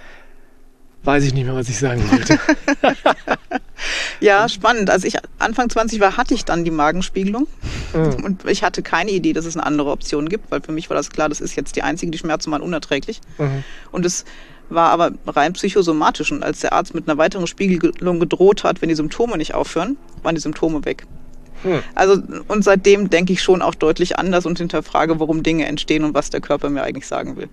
weiß 1.05 1.25
ich 1.25 1.35
nicht 1.35 1.45
mehr, 1.45 1.55
was 1.55 1.69
ich 1.69 1.79
sagen 1.79 2.03
wollte. 2.11 2.39
ja, 4.21 4.49
spannend. 4.49 4.91
Als 4.91 5.05
ich 5.05 5.17
Anfang 5.39 5.69
20 5.69 6.01
war, 6.01 6.17
hatte 6.17 6.35
ich 6.35 6.45
dann 6.45 6.65
die 6.65 6.71
Magenspiegelung. 6.71 7.47
Mhm. 7.93 8.25
Und 8.25 8.49
ich 8.49 8.63
hatte 8.63 8.83
keine 8.83 9.11
Idee, 9.11 9.33
dass 9.33 9.45
es 9.45 9.57
eine 9.57 9.67
andere 9.67 9.91
Option 9.91 10.29
gibt, 10.29 10.51
weil 10.51 10.61
für 10.61 10.73
mich 10.73 10.91
war 10.91 10.97
das 10.97 11.11
klar, 11.11 11.29
das 11.29 11.41
ist 11.41 11.57
jetzt 11.57 11.77
die 11.77 11.83
einzige, 11.83 12.11
die 12.11 12.19
Schmerzen 12.19 12.51
waren 12.53 12.63
unerträglich. 12.63 13.21
Mhm. 13.39 13.65
Und 13.91 14.07
es 14.07 14.25
war 14.69 14.91
aber 14.91 15.13
rein 15.27 15.53
psychosomatisch. 15.53 16.33
Und 16.33 16.43
als 16.43 16.61
der 16.61 16.73
Arzt 16.73 16.95
mit 16.95 17.09
einer 17.09 17.19
weiteren 17.19 17.47
Spiegelung 17.47 18.21
gedroht 18.21 18.65
hat, 18.65 18.81
wenn 18.83 18.89
die 18.89 18.95
Symptome 18.95 19.37
nicht 19.37 19.55
aufhören, 19.55 19.97
waren 20.23 20.35
die 20.35 20.41
Symptome 20.41 20.85
weg. 20.85 21.07
Hm. 21.63 21.81
Also, 21.95 22.21
und 22.49 22.65
seitdem 22.65 23.11
denke 23.11 23.33
ich 23.33 23.43
schon 23.43 23.63
auch 23.63 23.75
deutlich 23.75 24.19
anders 24.19 24.47
und 24.47 24.59
hinterfrage, 24.59 25.21
warum 25.21 25.43
Dinge 25.43 25.67
entstehen 25.67 26.05
und 26.05 26.15
was 26.15 26.31
der 26.31 26.41
Körper 26.41 26.71
mir 26.71 26.83
eigentlich 26.83 27.07
sagen 27.07 27.37
will. 27.37 27.49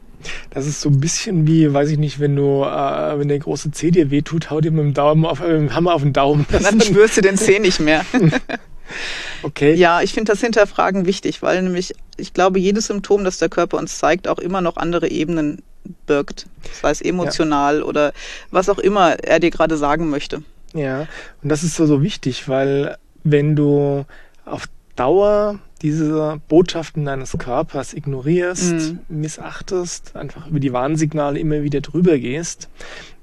Das 0.50 0.66
ist 0.66 0.82
so 0.82 0.90
ein 0.90 1.00
bisschen 1.00 1.48
wie, 1.48 1.72
weiß 1.72 1.90
ich 1.90 1.98
nicht, 1.98 2.20
wenn 2.20 2.36
du, 2.36 2.64
äh, 2.64 3.20
wenn 3.20 3.28
der 3.28 3.40
große 3.40 3.72
Zeh 3.72 3.92
dir 3.92 4.12
wehtut, 4.12 4.50
hau 4.50 4.62
dir 4.62 4.72
mit 4.72 4.84
dem 4.84 4.94
Daumen 4.94 5.26
auf, 5.26 5.42
äh, 5.42 5.60
mit 5.60 5.70
dem 5.70 5.76
Hammer 5.76 5.94
auf 5.94 6.02
den 6.02 6.14
Daumen. 6.14 6.46
Dann 6.52 6.82
spürst 6.82 7.18
du 7.18 7.22
den 7.22 7.38
Zeh 7.38 7.60
nicht 7.60 7.80
mehr. 7.80 8.06
okay. 9.44 9.74
Ja, 9.76 10.02
ich 10.02 10.14
finde 10.14 10.32
das 10.32 10.42
Hinterfragen 10.42 11.06
wichtig, 11.06 11.42
weil 11.42 11.62
nämlich, 11.62 11.94
ich 12.18 12.34
glaube, 12.34 12.60
jedes 12.60 12.88
Symptom, 12.88 13.24
das 13.24 13.38
der 13.38 13.50
Körper 13.50 13.78
uns 13.78 13.98
zeigt, 13.98 14.28
auch 14.28 14.40
immer 14.40 14.62
noch 14.62 14.78
andere 14.78 15.10
Ebenen 15.10 15.62
birgt. 16.06 16.48
Sei 16.82 16.92
es 16.92 17.02
emotional 17.02 17.80
ja. 17.80 17.84
oder 17.84 18.14
was 18.52 18.70
auch 18.70 18.80
immer 18.80 19.24
er 19.24 19.40
dir 19.40 19.52
gerade 19.52 19.78
sagen 19.78 20.10
möchte. 20.10 20.44
Ja, 20.74 21.08
und 21.42 21.50
das 21.50 21.64
ist 21.64 21.76
so, 21.76 21.86
so 21.86 22.04
wichtig, 22.04 22.48
weil 22.48 22.98
wenn 23.24 23.56
du 23.56 24.06
auf 24.46 24.68
Dauer 24.96 25.60
diese 25.82 26.42
Botschaften 26.48 27.06
deines 27.06 27.38
Körpers 27.38 27.94
ignorierst, 27.94 28.74
mhm. 28.74 29.00
missachtest, 29.08 30.16
einfach 30.16 30.48
über 30.48 30.60
die 30.60 30.74
Warnsignale 30.74 31.40
immer 31.40 31.64
wieder 31.64 31.82
drüber 31.82 32.18
gehst, 32.18 32.70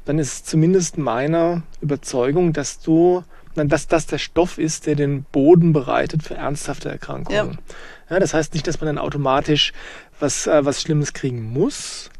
dann 0.06 0.18
ist 0.18 0.46
zumindest 0.46 0.98
meiner 0.98 1.62
Überzeugung, 1.80 2.52
dass 2.52 2.80
du, 2.80 3.24
dass 3.54 3.88
das 3.88 4.06
der 4.06 4.18
Stoff 4.18 4.56
ist, 4.58 4.86
der 4.86 4.94
den 4.94 5.24
Boden 5.24 5.72
bereitet 5.72 6.22
für 6.22 6.34
ernsthafte 6.34 6.88
Erkrankungen. 6.88 7.58
Ja. 8.08 8.14
ja 8.14 8.20
das 8.20 8.32
heißt 8.32 8.54
nicht, 8.54 8.66
dass 8.66 8.80
man 8.80 8.86
dann 8.86 8.98
automatisch 8.98 9.72
was, 10.18 10.46
äh, 10.46 10.64
was 10.64 10.80
Schlimmes 10.80 11.12
kriegen 11.12 11.42
muss, 11.52 12.10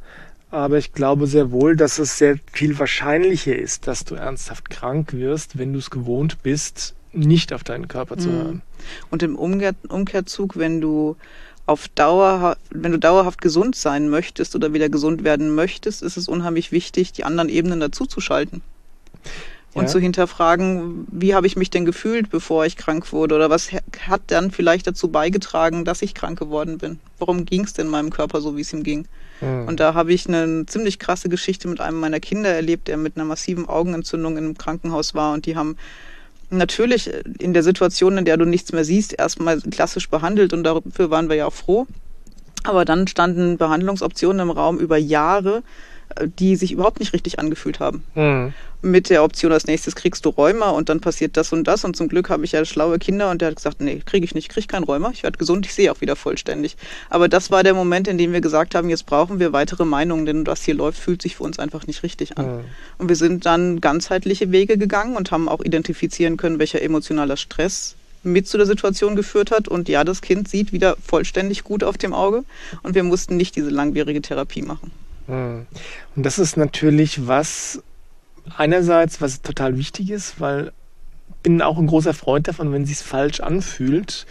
aber 0.50 0.78
ich 0.78 0.92
glaube 0.92 1.26
sehr 1.26 1.50
wohl, 1.50 1.76
dass 1.76 1.98
es 1.98 2.18
sehr 2.18 2.38
viel 2.52 2.78
wahrscheinlicher 2.78 3.56
ist, 3.56 3.86
dass 3.86 4.04
du 4.04 4.16
ernsthaft 4.16 4.68
krank 4.68 5.12
wirst, 5.12 5.56
wenn 5.56 5.72
du 5.72 5.78
es 5.78 5.90
gewohnt 5.90 6.42
bist, 6.42 6.95
nicht 7.12 7.52
auf 7.52 7.64
deinen 7.64 7.88
Körper 7.88 8.18
zu 8.18 8.28
mhm. 8.28 8.32
hören. 8.32 8.62
Und 9.10 9.22
im 9.22 9.36
Umkehr 9.36 9.74
Umkehrzug, 9.88 10.56
wenn 10.56 10.80
du 10.80 11.16
auf 11.66 11.88
Dauer, 11.88 12.56
wenn 12.70 12.92
du 12.92 12.98
dauerhaft 12.98 13.40
gesund 13.40 13.74
sein 13.74 14.08
möchtest 14.08 14.54
oder 14.54 14.72
wieder 14.72 14.88
gesund 14.88 15.24
werden 15.24 15.54
möchtest, 15.54 16.02
ist 16.02 16.16
es 16.16 16.28
unheimlich 16.28 16.70
wichtig, 16.70 17.12
die 17.12 17.24
anderen 17.24 17.48
Ebenen 17.48 17.80
dazuzuschalten. 17.80 18.62
Und 19.74 19.84
ja. 19.84 19.88
zu 19.88 19.98
hinterfragen, 19.98 21.06
wie 21.10 21.34
habe 21.34 21.46
ich 21.46 21.54
mich 21.54 21.68
denn 21.68 21.84
gefühlt, 21.84 22.30
bevor 22.30 22.64
ich 22.64 22.78
krank 22.78 23.12
wurde? 23.12 23.34
Oder 23.34 23.50
was 23.50 23.72
hat 24.06 24.22
dann 24.28 24.50
vielleicht 24.50 24.86
dazu 24.86 25.08
beigetragen, 25.08 25.84
dass 25.84 26.00
ich 26.00 26.14
krank 26.14 26.38
geworden 26.38 26.78
bin? 26.78 26.98
Warum 27.18 27.44
ging 27.44 27.64
es 27.64 27.74
denn 27.74 27.88
meinem 27.88 28.08
Körper 28.08 28.40
so, 28.40 28.56
wie 28.56 28.62
es 28.62 28.72
ihm 28.72 28.84
ging? 28.84 29.06
Mhm. 29.42 29.68
Und 29.68 29.80
da 29.80 29.92
habe 29.92 30.14
ich 30.14 30.26
eine 30.28 30.64
ziemlich 30.64 30.98
krasse 30.98 31.28
Geschichte 31.28 31.68
mit 31.68 31.80
einem 31.80 32.00
meiner 32.00 32.20
Kinder 32.20 32.48
erlebt, 32.48 32.88
der 32.88 32.96
mit 32.96 33.16
einer 33.16 33.26
massiven 33.26 33.68
Augenentzündung 33.68 34.38
im 34.38 34.56
Krankenhaus 34.56 35.14
war. 35.14 35.34
Und 35.34 35.44
die 35.44 35.56
haben 35.56 35.76
natürlich 36.50 37.10
in 37.38 37.54
der 37.54 37.62
Situation, 37.62 38.18
in 38.18 38.24
der 38.24 38.36
du 38.36 38.44
nichts 38.44 38.72
mehr 38.72 38.84
siehst, 38.84 39.18
erstmal 39.18 39.60
klassisch 39.60 40.08
behandelt 40.08 40.52
und 40.52 40.64
dafür 40.64 41.10
waren 41.10 41.28
wir 41.28 41.36
ja 41.36 41.46
auch 41.46 41.52
froh. 41.52 41.86
Aber 42.64 42.84
dann 42.84 43.06
standen 43.06 43.58
Behandlungsoptionen 43.58 44.40
im 44.40 44.50
Raum 44.50 44.78
über 44.78 44.96
Jahre, 44.96 45.62
die 46.38 46.56
sich 46.56 46.72
überhaupt 46.72 47.00
nicht 47.00 47.12
richtig 47.12 47.38
angefühlt 47.38 47.80
haben. 47.80 48.02
Mhm. 48.14 48.54
Mit 48.82 49.10
der 49.10 49.24
Option, 49.24 49.52
als 49.52 49.66
nächstes 49.66 49.96
kriegst 49.96 50.24
du 50.24 50.28
Rheuma 50.28 50.70
und 50.70 50.88
dann 50.88 51.00
passiert 51.00 51.36
das 51.36 51.52
und 51.52 51.64
das. 51.64 51.84
Und 51.84 51.96
zum 51.96 52.08
Glück 52.08 52.28
habe 52.30 52.44
ich 52.44 52.52
ja 52.52 52.64
schlaue 52.64 52.98
Kinder 52.98 53.30
und 53.30 53.40
der 53.40 53.48
hat 53.48 53.56
gesagt, 53.56 53.80
nee, 53.80 54.00
kriege 54.04 54.24
ich 54.24 54.34
nicht, 54.34 54.48
kriege 54.48 54.66
kein 54.66 54.84
Rheuma, 54.84 55.10
ich 55.12 55.22
werde 55.22 55.38
gesund, 55.38 55.66
ich 55.66 55.74
sehe 55.74 55.90
auch 55.90 56.00
wieder 56.00 56.14
vollständig. 56.14 56.76
Aber 57.10 57.28
das 57.28 57.50
war 57.50 57.62
der 57.62 57.74
Moment, 57.74 58.06
in 58.06 58.18
dem 58.18 58.32
wir 58.32 58.40
gesagt 58.40 58.74
haben, 58.74 58.88
jetzt 58.88 59.06
brauchen 59.06 59.40
wir 59.40 59.52
weitere 59.52 59.84
Meinungen, 59.84 60.26
denn 60.26 60.46
was 60.46 60.62
hier 60.62 60.74
läuft, 60.74 60.98
fühlt 60.98 61.22
sich 61.22 61.36
für 61.36 61.44
uns 61.44 61.58
einfach 61.58 61.86
nicht 61.86 62.02
richtig 62.02 62.38
an. 62.38 62.46
Mhm. 62.46 62.64
Und 62.98 63.08
wir 63.08 63.16
sind 63.16 63.46
dann 63.46 63.80
ganzheitliche 63.80 64.52
Wege 64.52 64.78
gegangen 64.78 65.16
und 65.16 65.30
haben 65.30 65.48
auch 65.48 65.64
identifizieren 65.64 66.36
können, 66.36 66.58
welcher 66.58 66.82
emotionaler 66.82 67.36
Stress 67.36 67.96
mit 68.22 68.46
zu 68.46 68.56
der 68.58 68.66
Situation 68.66 69.16
geführt 69.16 69.50
hat. 69.50 69.68
Und 69.68 69.88
ja, 69.88 70.04
das 70.04 70.20
Kind 70.20 70.48
sieht 70.48 70.72
wieder 70.72 70.96
vollständig 71.04 71.64
gut 71.64 71.82
auf 71.82 71.96
dem 71.96 72.12
Auge 72.12 72.44
und 72.82 72.94
wir 72.94 73.04
mussten 73.04 73.36
nicht 73.36 73.56
diese 73.56 73.70
langwierige 73.70 74.20
Therapie 74.20 74.62
machen. 74.62 74.90
Und 75.28 75.66
das 76.14 76.38
ist 76.38 76.56
natürlich 76.56 77.26
was, 77.26 77.82
einerseits, 78.56 79.20
was 79.20 79.42
total 79.42 79.76
wichtig 79.76 80.10
ist, 80.10 80.40
weil 80.40 80.72
ich 81.28 81.36
bin 81.42 81.62
auch 81.62 81.78
ein 81.78 81.86
großer 81.86 82.14
Freund 82.14 82.48
davon, 82.48 82.72
wenn 82.72 82.82
es 82.82 82.88
sich 82.88 82.98
falsch 82.98 83.40
anfühlt, 83.40 84.26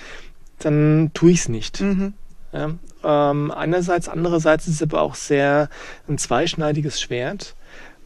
dann 0.60 1.12
tue 1.13 1.31
ich 1.31 1.39
es 1.39 1.50
nicht. 1.50 1.81
Mhm. 1.81 2.13
Ja, 2.53 2.72
ähm, 3.03 3.51
einerseits, 3.51 4.07
andererseits 4.07 4.67
ist 4.67 4.75
es 4.75 4.81
aber 4.81 5.01
auch 5.01 5.15
sehr 5.15 5.69
ein 6.07 6.17
zweischneidiges 6.17 7.01
Schwert, 7.01 7.55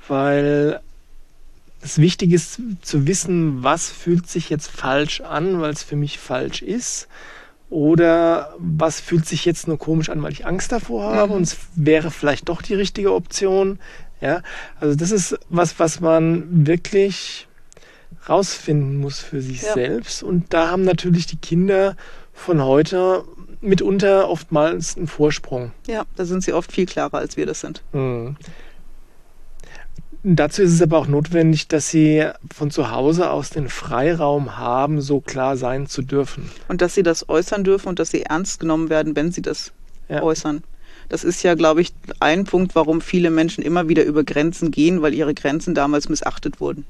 weil 0.07 0.79
es 1.81 1.99
wichtig 1.99 2.33
ist 2.33 2.59
zu 2.81 3.07
wissen, 3.07 3.63
was 3.63 3.89
fühlt 3.89 4.27
sich 4.27 4.49
jetzt 4.49 4.69
falsch 4.69 5.21
an, 5.21 5.61
weil 5.61 5.71
es 5.71 5.83
für 5.83 5.95
mich 5.95 6.19
falsch 6.19 6.61
ist 6.61 7.07
oder 7.69 8.53
was 8.57 8.99
fühlt 8.99 9.25
sich 9.25 9.45
jetzt 9.45 9.67
nur 9.67 9.77
komisch 9.77 10.09
an, 10.09 10.21
weil 10.23 10.31
ich 10.31 10.45
Angst 10.45 10.71
davor 10.71 11.13
habe 11.15 11.31
mhm. 11.31 11.37
und 11.37 11.43
es 11.43 11.57
wäre 11.75 12.11
vielleicht 12.11 12.49
doch 12.49 12.61
die 12.61 12.73
richtige 12.73 13.13
Option. 13.13 13.79
Ja, 14.21 14.41
also 14.79 14.95
das 14.95 15.11
ist 15.11 15.37
was, 15.49 15.79
was 15.79 16.01
man 16.01 16.67
wirklich 16.67 17.47
rausfinden 18.27 18.97
muss 18.97 19.19
für 19.19 19.41
sich 19.41 19.61
ja. 19.61 19.73
selbst. 19.73 20.23
Und 20.23 20.53
da 20.53 20.69
haben 20.69 20.83
natürlich 20.83 21.25
die 21.25 21.37
Kinder 21.37 21.95
von 22.33 22.63
heute 22.63 23.23
mitunter 23.61 24.29
oftmals 24.29 24.97
einen 24.97 25.07
Vorsprung. 25.07 25.71
Ja, 25.87 26.05
da 26.15 26.25
sind 26.25 26.43
sie 26.43 26.53
oft 26.53 26.71
viel 26.71 26.85
klarer, 26.85 27.17
als 27.17 27.37
wir 27.37 27.45
das 27.45 27.61
sind. 27.61 27.83
Mhm. 27.93 28.35
Dazu 30.21 30.61
ist 30.61 30.73
es 30.73 30.81
aber 30.81 30.97
auch 30.97 31.07
notwendig, 31.07 31.69
dass 31.69 31.89
sie 31.89 32.27
von 32.53 32.71
zu 32.71 32.91
Hause 32.91 33.29
aus 33.29 33.51
den 33.51 33.69
Freiraum 33.69 34.57
haben, 34.57 34.99
so 34.99 35.21
klar 35.21 35.55
sein 35.55 35.87
zu 35.87 36.01
dürfen. 36.01 36.51
Und 36.67 36.81
dass 36.81 36.93
sie 36.93 37.03
das 37.03 37.29
äußern 37.29 37.63
dürfen 37.63 37.87
und 37.87 37.99
dass 37.99 38.11
sie 38.11 38.23
ernst 38.23 38.59
genommen 38.59 38.89
werden, 38.89 39.15
wenn 39.15 39.31
sie 39.31 39.41
das 39.41 39.71
ja. 40.09 40.21
äußern. 40.21 40.61
Das 41.09 41.23
ist 41.23 41.43
ja, 41.43 41.55
glaube 41.55 41.81
ich, 41.81 41.91
ein 42.19 42.45
Punkt, 42.45 42.75
warum 42.75 43.01
viele 43.01 43.29
Menschen 43.31 43.63
immer 43.63 43.89
wieder 43.89 44.05
über 44.05 44.23
Grenzen 44.23 44.71
gehen, 44.71 45.01
weil 45.01 45.13
ihre 45.13 45.33
Grenzen 45.33 45.75
damals 45.75 46.07
missachtet 46.07 46.59
wurden 46.59 46.85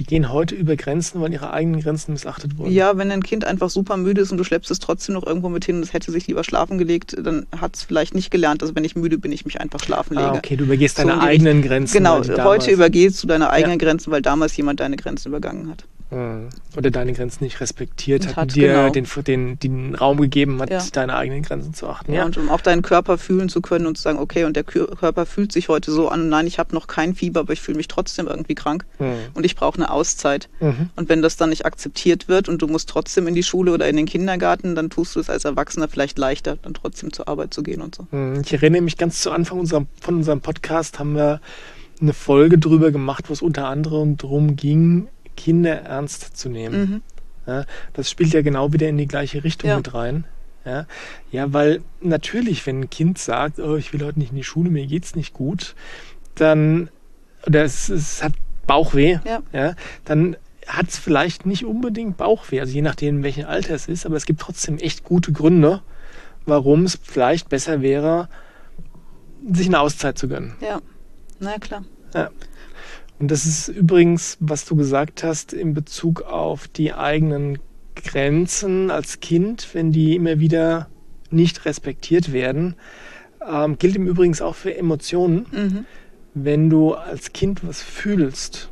die 0.00 0.04
gehen 0.04 0.32
heute 0.32 0.54
über 0.54 0.76
Grenzen, 0.76 1.20
weil 1.20 1.30
ihre 1.30 1.52
eigenen 1.52 1.82
Grenzen 1.82 2.12
missachtet 2.12 2.56
wurden. 2.56 2.72
Ja, 2.72 2.96
wenn 2.96 3.10
ein 3.10 3.22
Kind 3.22 3.44
einfach 3.44 3.68
super 3.68 3.98
müde 3.98 4.22
ist 4.22 4.32
und 4.32 4.38
du 4.38 4.44
schleppst 4.44 4.70
es 4.70 4.78
trotzdem 4.78 5.14
noch 5.14 5.26
irgendwo 5.26 5.50
mit 5.50 5.66
hin 5.66 5.76
und 5.76 5.82
es 5.82 5.92
hätte 5.92 6.10
sich 6.10 6.26
lieber 6.26 6.42
schlafen 6.42 6.78
gelegt, 6.78 7.16
dann 7.22 7.46
hat 7.60 7.76
es 7.76 7.82
vielleicht 7.82 8.14
nicht 8.14 8.30
gelernt, 8.30 8.62
dass 8.62 8.74
wenn 8.74 8.84
ich 8.84 8.96
müde 8.96 9.18
bin, 9.18 9.30
ich 9.30 9.44
mich 9.44 9.60
einfach 9.60 9.78
schlafen 9.80 10.16
ah, 10.16 10.20
lege. 10.20 10.32
Ah, 10.32 10.38
okay, 10.38 10.56
du 10.56 10.64
übergehst 10.64 10.96
so 10.96 11.02
deine 11.02 11.20
eigenen 11.20 11.60
Grenzen. 11.60 11.92
Genau, 11.98 12.22
heute 12.22 12.70
übergehst 12.70 13.22
du 13.22 13.26
deine 13.26 13.50
eigenen 13.50 13.78
ja. 13.78 13.84
Grenzen, 13.84 14.10
weil 14.10 14.22
damals 14.22 14.56
jemand 14.56 14.80
deine 14.80 14.96
Grenzen 14.96 15.28
übergangen 15.28 15.68
hat. 15.68 15.84
Hm. 16.10 16.48
Oder 16.76 16.90
deine 16.90 17.12
Grenzen 17.12 17.44
nicht 17.44 17.60
respektiert 17.60 18.26
hat, 18.28 18.36
hat 18.36 18.54
dir 18.56 18.68
genau. 18.68 18.90
den, 18.90 19.06
den, 19.24 19.58
den 19.60 19.94
Raum 19.94 20.20
gegeben 20.20 20.60
hat, 20.60 20.70
ja. 20.70 20.82
deine 20.92 21.14
eigenen 21.16 21.42
Grenzen 21.42 21.72
zu 21.72 21.88
achten. 21.88 22.12
Ja, 22.12 22.20
ja, 22.20 22.24
und 22.26 22.36
um 22.36 22.48
auch 22.50 22.60
deinen 22.60 22.82
Körper 22.82 23.16
fühlen 23.16 23.48
zu 23.48 23.60
können 23.60 23.86
und 23.86 23.96
zu 23.96 24.02
sagen, 24.02 24.18
okay, 24.18 24.44
und 24.44 24.56
der 24.56 24.64
Körper 24.64 25.24
fühlt 25.24 25.52
sich 25.52 25.68
heute 25.68 25.92
so 25.92 26.08
an, 26.08 26.28
nein, 26.28 26.48
ich 26.48 26.58
habe 26.58 26.74
noch 26.74 26.88
kein 26.88 27.14
Fieber, 27.14 27.40
aber 27.40 27.52
ich 27.52 27.60
fühle 27.60 27.76
mich 27.76 27.86
trotzdem 27.86 28.26
irgendwie 28.26 28.56
krank 28.56 28.86
mhm. 28.98 29.14
und 29.34 29.46
ich 29.46 29.54
brauche 29.54 29.76
eine 29.76 29.90
Auszeit. 29.90 30.48
Mhm. 30.58 30.90
Und 30.96 31.08
wenn 31.08 31.22
das 31.22 31.36
dann 31.36 31.50
nicht 31.50 31.64
akzeptiert 31.64 32.26
wird 32.26 32.48
und 32.48 32.60
du 32.60 32.66
musst 32.66 32.88
trotzdem 32.88 33.28
in 33.28 33.34
die 33.34 33.44
Schule 33.44 33.72
oder 33.72 33.88
in 33.88 33.96
den 33.96 34.06
Kindergarten, 34.06 34.74
dann 34.74 34.90
tust 34.90 35.14
du 35.14 35.20
es 35.20 35.30
als 35.30 35.44
Erwachsener 35.44 35.86
vielleicht 35.86 36.18
leichter, 36.18 36.56
dann 36.56 36.74
trotzdem 36.74 37.12
zur 37.12 37.28
Arbeit 37.28 37.54
zu 37.54 37.62
gehen 37.62 37.80
und 37.80 37.94
so. 37.94 38.06
Mhm. 38.10 38.42
Ich 38.44 38.52
erinnere 38.52 38.82
mich 38.82 38.96
ganz 38.96 39.20
zu 39.20 39.30
Anfang 39.30 39.60
unserer, 39.60 39.86
von 40.00 40.16
unserem 40.16 40.40
Podcast 40.40 40.98
haben 40.98 41.14
wir 41.14 41.40
eine 42.00 42.12
Folge 42.14 42.58
drüber 42.58 42.90
gemacht, 42.90 43.28
wo 43.28 43.32
es 43.32 43.42
unter 43.42 43.66
anderem 43.66 44.16
darum 44.16 44.56
ging, 44.56 45.08
Kinder 45.40 45.82
ernst 45.82 46.36
zu 46.36 46.48
nehmen. 46.48 46.80
Mhm. 46.80 47.02
Ja, 47.46 47.64
das 47.94 48.10
spielt 48.10 48.32
ja 48.32 48.42
genau 48.42 48.72
wieder 48.72 48.88
in 48.88 48.98
die 48.98 49.06
gleiche 49.06 49.42
Richtung 49.42 49.70
ja. 49.70 49.76
mit 49.76 49.94
rein. 49.94 50.24
Ja, 50.64 50.86
ja, 51.32 51.52
weil 51.54 51.80
natürlich, 52.02 52.66
wenn 52.66 52.82
ein 52.82 52.90
Kind 52.90 53.18
sagt, 53.18 53.58
oh, 53.58 53.76
ich 53.76 53.94
will 53.94 54.04
heute 54.04 54.18
nicht 54.18 54.30
in 54.30 54.36
die 54.36 54.44
Schule, 54.44 54.70
mir 54.70 54.86
geht's 54.86 55.16
nicht 55.16 55.32
gut, 55.32 55.74
dann, 56.34 56.90
oder 57.46 57.64
es, 57.64 57.88
es 57.88 58.22
hat 58.22 58.34
Bauchweh, 58.66 59.18
ja. 59.24 59.42
ja 59.52 59.74
dann 60.04 60.36
hat 60.66 60.88
es 60.88 60.98
vielleicht 60.98 61.46
nicht 61.46 61.64
unbedingt 61.64 62.18
Bauchweh, 62.18 62.60
also 62.60 62.74
je 62.74 62.82
nachdem, 62.82 63.16
in 63.16 63.22
welchem 63.22 63.46
Alter 63.46 63.74
es 63.74 63.88
ist, 63.88 64.04
aber 64.04 64.16
es 64.16 64.26
gibt 64.26 64.42
trotzdem 64.42 64.76
echt 64.76 65.02
gute 65.02 65.32
Gründe, 65.32 65.80
warum 66.44 66.84
es 66.84 66.98
vielleicht 67.02 67.48
besser 67.48 67.80
wäre, 67.80 68.28
sich 69.50 69.66
eine 69.66 69.80
Auszeit 69.80 70.18
zu 70.18 70.28
gönnen. 70.28 70.54
Ja, 70.60 70.80
na 71.38 71.58
klar. 71.58 71.84
Ja. 72.14 72.30
Und 73.20 73.30
das 73.30 73.44
ist 73.44 73.68
übrigens, 73.68 74.38
was 74.40 74.64
du 74.64 74.74
gesagt 74.76 75.22
hast, 75.22 75.52
in 75.52 75.74
Bezug 75.74 76.22
auf 76.22 76.68
die 76.68 76.94
eigenen 76.94 77.58
Grenzen 77.94 78.90
als 78.90 79.20
Kind, 79.20 79.68
wenn 79.74 79.92
die 79.92 80.16
immer 80.16 80.40
wieder 80.40 80.88
nicht 81.30 81.66
respektiert 81.66 82.32
werden, 82.32 82.76
ähm, 83.46 83.76
gilt 83.78 83.96
im 83.96 84.06
Übrigen 84.06 84.40
auch 84.40 84.54
für 84.54 84.74
Emotionen. 84.74 85.46
Mhm. 85.52 85.84
Wenn 86.32 86.70
du 86.70 86.94
als 86.94 87.34
Kind 87.34 87.66
was 87.66 87.82
fühlst 87.82 88.70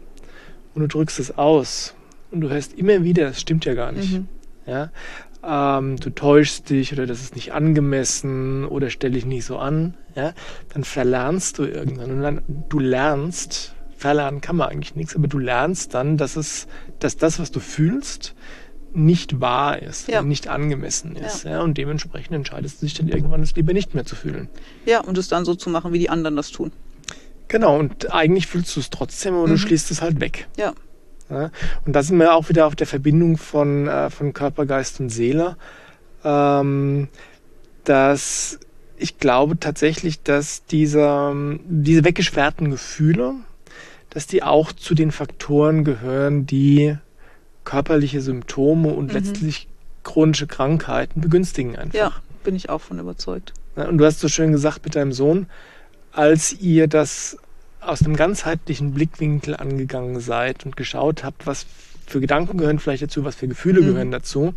und 0.75 0.81
du 0.81 0.89
drückst 0.89 1.19
es 1.19 1.37
aus 1.37 1.95
und 2.31 2.41
du 2.41 2.49
hörst 2.49 2.73
immer 2.73 3.05
wieder, 3.05 3.25
das 3.25 3.43
stimmt 3.43 3.67
ja 3.67 3.75
gar 3.75 3.93
nicht. 3.93 4.15
Mhm. 4.15 4.29
Ja? 4.67 4.91
Ähm, 5.45 5.97
du 5.97 6.09
täuschst 6.09 6.71
dich 6.71 6.95
oder 6.95 7.07
das 7.07 7.21
ist 7.21 7.35
nicht 7.37 7.53
angemessen 7.53 8.65
oder 8.65 8.89
stell 8.89 9.11
dich 9.11 9.27
nicht 9.27 9.45
so 9.45 9.59
an, 9.59 9.95
ja? 10.15 10.33
dann 10.73 10.85
verlernst 10.85 11.59
du 11.59 11.65
irgendwann 11.65 12.11
und 12.13 12.23
dann 12.23 12.43
du 12.71 12.79
lernst, 12.79 13.75
verlernen 13.99 14.41
kann 14.41 14.57
man 14.57 14.69
eigentlich 14.69 14.95
nichts, 14.95 15.17
aber 15.17 15.29
du 15.29 15.39
lernst 15.39 15.95
dann, 15.95 16.17
dass 16.17 16.37
es, 16.37 16.69
dass 17.01 17.17
das, 17.17 17.39
was 17.39 17.51
du 17.51 17.61
fühlst, 17.61 18.35
nicht 18.95 19.41
wahr 19.41 19.83
ist, 19.83 20.09
ja. 20.09 20.23
nicht 20.23 20.49
angemessen 20.49 21.17
ist. 21.17 21.45
Ja. 21.45 21.51
ja. 21.51 21.61
und 21.63 21.77
dementsprechend 21.77 22.35
entscheidest 22.35 22.81
du 22.81 22.87
dich 22.87 22.95
dann 22.95 23.09
irgendwann, 23.09 23.43
es 23.43 23.55
lieber 23.55 23.73
nicht 23.73 23.95
mehr 23.95 24.07
zu 24.07 24.17
fühlen. 24.17 24.49
Ja, 24.87 25.01
und 25.01 25.19
es 25.19 25.29
dann 25.29 25.45
so 25.45 25.55
zu 25.55 25.69
machen, 25.69 25.93
wie 25.93 25.99
die 25.99 26.11
anderen 26.11 26.37
das 26.37 26.51
tun. 26.51 26.73
Genau, 27.49 27.79
und 27.79 28.13
eigentlich 28.13 28.47
fühlst 28.47 28.77
du 28.77 28.81
es 28.81 28.91
trotzdem, 28.91 29.35
aber 29.35 29.47
mhm. 29.47 29.51
du 29.51 29.59
schließt 29.59 29.91
es 29.91 30.01
halt 30.01 30.21
weg. 30.21 30.49
Ja. 30.57 30.73
ja. 31.31 31.51
Und 31.85 31.93
da 31.95 32.03
sind 32.03 32.19
wir 32.19 32.35
auch 32.35 32.49
wieder 32.49 32.67
auf 32.67 32.77
der 32.77 32.87
Verbindung 32.87 33.37
von, 33.37 33.89
äh, 33.89 34.11
von 34.11 34.33
Körper, 34.33 34.65
Geist 34.65 35.01
und 35.01 35.11
Seele. 35.11 35.57
Ähm, 36.25 37.09
dass 37.85 38.59
ich 38.99 39.19
glaube 39.19 39.59
tatsächlich, 39.59 40.23
dass 40.23 40.65
dieser, 40.67 41.35
diese 41.65 42.05
weggesperrten 42.05 42.71
Gefühle, 42.71 43.35
dass 44.11 44.27
die 44.27 44.43
auch 44.43 44.73
zu 44.73 44.95
den 44.95 45.11
Faktoren 45.11 45.85
gehören, 45.85 46.47
die 46.47 46.97
körperliche 47.65 48.21
Symptome 48.21 48.93
und 48.93 49.09
mhm. 49.09 49.13
letztlich 49.13 49.69
chronische 50.03 50.47
Krankheiten 50.47 51.21
begünstigen 51.21 51.77
einfach. 51.77 51.99
Ja, 51.99 52.13
bin 52.45 52.57
ich 52.57 52.71
auch 52.71 52.81
von 52.81 52.99
überzeugt. 52.99 53.53
und 53.77 53.99
du 53.99 54.05
hast 54.05 54.21
so 54.21 54.29
schön 54.29 54.53
gesagt 54.53 54.85
mit 54.85 54.97
deinem 54.97 55.13
Sohn, 55.13 55.47
als 56.13 56.53
ihr 56.55 56.89
das 56.89 57.37
aus 57.81 58.03
einem 58.03 58.17
ganzheitlichen 58.17 58.95
Blickwinkel 58.95 59.55
angegangen 59.55 60.21
seid 60.21 60.65
und 60.65 60.77
geschaut 60.77 61.25
habt, 61.25 61.47
was 61.47 61.67
für 62.07 62.21
Gedanken 62.21 62.59
gehören 62.59 62.79
vielleicht 62.79 63.03
dazu, 63.03 63.25
was 63.25 63.37
für 63.37 63.49
Gefühle 63.49 63.83
mhm. 63.83 63.87
gehören 63.87 64.11
dazu, 64.11 64.55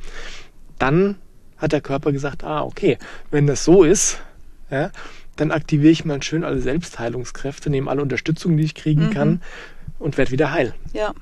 dann 0.79 1.17
hat 1.57 1.73
der 1.73 1.81
Körper 1.81 2.11
gesagt, 2.11 2.43
ah, 2.43 2.63
okay, 2.63 2.97
wenn 3.29 3.45
das 3.45 3.63
so 3.63 3.83
ist, 3.83 4.19
ja, 4.71 4.89
dann 5.35 5.51
aktiviere 5.51 5.91
ich 5.91 6.05
mal 6.05 6.21
schön 6.21 6.43
alle 6.43 6.61
Selbstheilungskräfte, 6.61 7.69
nehme 7.69 7.89
alle 7.89 8.01
Unterstützung, 8.01 8.57
die 8.57 8.63
ich 8.63 8.75
kriegen 8.75 9.07
mhm. 9.07 9.11
kann 9.11 9.41
und 9.99 10.17
werde 10.17 10.31
wieder 10.31 10.51
heil. 10.51 10.73
Ja. 10.93 11.13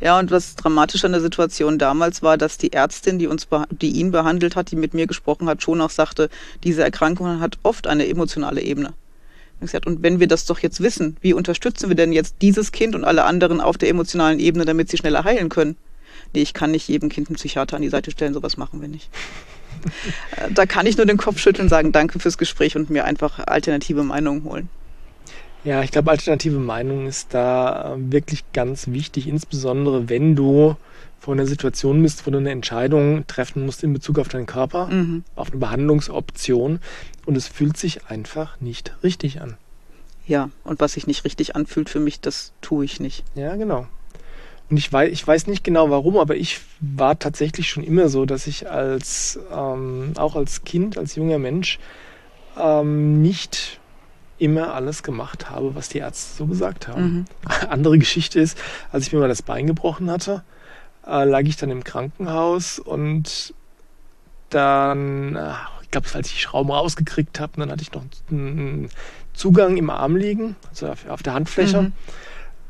Ja, 0.00 0.20
und 0.20 0.30
was 0.30 0.54
dramatisch 0.54 1.04
an 1.04 1.10
der 1.10 1.20
Situation 1.20 1.78
damals 1.78 2.22
war, 2.22 2.38
dass 2.38 2.58
die 2.58 2.72
Ärztin, 2.72 3.18
die 3.18 3.26
uns, 3.26 3.48
die 3.70 3.90
ihn 3.90 4.12
behandelt 4.12 4.54
hat, 4.54 4.70
die 4.70 4.76
mit 4.76 4.94
mir 4.94 5.08
gesprochen 5.08 5.48
hat, 5.48 5.62
schon 5.62 5.80
auch 5.80 5.90
sagte, 5.90 6.30
diese 6.62 6.84
Erkrankung 6.84 7.40
hat 7.40 7.58
oft 7.64 7.88
eine 7.88 8.06
emotionale 8.06 8.60
Ebene. 8.60 8.94
Und 9.60 10.02
wenn 10.02 10.20
wir 10.20 10.28
das 10.28 10.46
doch 10.46 10.58
jetzt 10.58 10.80
wissen, 10.80 11.16
wie 11.22 11.32
unterstützen 11.32 11.88
wir 11.88 11.96
denn 11.96 12.12
jetzt 12.12 12.36
dieses 12.42 12.70
Kind 12.70 12.94
und 12.94 13.04
alle 13.04 13.24
anderen 13.24 13.60
auf 13.60 13.78
der 13.78 13.88
emotionalen 13.88 14.38
Ebene, 14.38 14.64
damit 14.64 14.90
sie 14.90 14.96
schneller 14.96 15.24
heilen 15.24 15.48
können? 15.48 15.76
Nee, 16.34 16.42
ich 16.42 16.54
kann 16.54 16.70
nicht 16.70 16.88
jedem 16.88 17.08
Kind 17.08 17.28
einen 17.28 17.36
Psychiater 17.36 17.76
an 17.76 17.82
die 17.82 17.88
Seite 17.88 18.10
stellen, 18.10 18.34
sowas 18.34 18.56
machen 18.56 18.80
wir 18.80 18.88
nicht. 18.88 19.10
Da 20.54 20.66
kann 20.66 20.86
ich 20.86 20.96
nur 20.96 21.06
den 21.06 21.16
Kopf 21.16 21.38
schütteln 21.38 21.66
und 21.66 21.68
sagen, 21.68 21.92
danke 21.92 22.18
fürs 22.18 22.38
Gespräch 22.38 22.76
und 22.76 22.90
mir 22.90 23.04
einfach 23.04 23.38
alternative 23.46 24.02
Meinungen 24.02 24.44
holen. 24.44 24.68
Ja, 25.64 25.82
ich 25.82 25.90
glaube, 25.90 26.10
alternative 26.10 26.58
Meinung 26.58 27.06
ist 27.06 27.32
da 27.32 27.94
äh, 27.94 28.12
wirklich 28.12 28.44
ganz 28.52 28.88
wichtig, 28.88 29.26
insbesondere 29.26 30.10
wenn 30.10 30.36
du 30.36 30.76
vor 31.20 31.32
einer 31.32 31.46
Situation 31.46 32.02
bist, 32.02 32.26
wo 32.26 32.30
du 32.30 32.36
eine 32.36 32.50
Entscheidung 32.50 33.26
treffen 33.26 33.64
musst 33.64 33.82
in 33.82 33.94
Bezug 33.94 34.18
auf 34.18 34.28
deinen 34.28 34.44
Körper, 34.44 34.88
mhm. 34.88 35.24
auf 35.36 35.50
eine 35.50 35.58
Behandlungsoption 35.58 36.80
und 37.24 37.36
es 37.36 37.48
fühlt 37.48 37.78
sich 37.78 38.06
einfach 38.08 38.60
nicht 38.60 38.92
richtig 39.02 39.40
an. 39.40 39.56
Ja, 40.26 40.50
und 40.64 40.80
was 40.80 40.92
sich 40.92 41.06
nicht 41.06 41.24
richtig 41.24 41.56
anfühlt 41.56 41.88
für 41.88 42.00
mich, 42.00 42.20
das 42.20 42.52
tue 42.60 42.84
ich 42.84 43.00
nicht. 43.00 43.24
Ja, 43.34 43.56
genau. 43.56 43.86
Und 44.74 44.78
ich 44.78 44.92
weiß, 44.92 45.12
ich 45.12 45.24
weiß 45.24 45.46
nicht 45.46 45.62
genau 45.62 45.88
warum, 45.90 46.16
aber 46.16 46.34
ich 46.34 46.60
war 46.80 47.16
tatsächlich 47.16 47.70
schon 47.70 47.84
immer 47.84 48.08
so, 48.08 48.26
dass 48.26 48.48
ich 48.48 48.68
als, 48.68 49.38
ähm, 49.52 50.14
auch 50.16 50.34
als 50.34 50.64
Kind, 50.64 50.98
als 50.98 51.14
junger 51.14 51.38
Mensch, 51.38 51.78
ähm, 52.58 53.22
nicht 53.22 53.78
immer 54.38 54.74
alles 54.74 55.04
gemacht 55.04 55.48
habe, 55.48 55.76
was 55.76 55.90
die 55.90 55.98
Ärzte 55.98 56.38
so 56.38 56.46
gesagt 56.46 56.88
haben. 56.88 57.02
Mhm. 57.04 57.24
Andere 57.70 57.98
Geschichte 57.98 58.40
ist, 58.40 58.58
als 58.90 59.06
ich 59.06 59.12
mir 59.12 59.20
mal 59.20 59.28
das 59.28 59.42
Bein 59.42 59.68
gebrochen 59.68 60.10
hatte, 60.10 60.42
äh, 61.06 61.22
lag 61.22 61.42
ich 61.42 61.56
dann 61.56 61.70
im 61.70 61.84
Krankenhaus 61.84 62.80
und 62.80 63.54
dann, 64.50 65.36
äh, 65.36 65.52
ich 65.82 65.90
glaube, 65.92 66.08
als 66.14 66.26
ich 66.26 66.34
die 66.34 66.40
Schrauben 66.40 66.72
rausgekriegt 66.72 67.38
habe, 67.38 67.52
dann 67.58 67.70
hatte 67.70 67.82
ich 67.82 67.92
noch 67.92 68.02
einen 68.28 68.88
Zugang 69.34 69.76
im 69.76 69.88
Arm 69.88 70.16
liegen, 70.16 70.56
also 70.70 70.88
auf, 70.88 71.08
auf 71.08 71.22
der 71.22 71.34
Handfläche. 71.34 71.80
Mhm. 71.80 71.92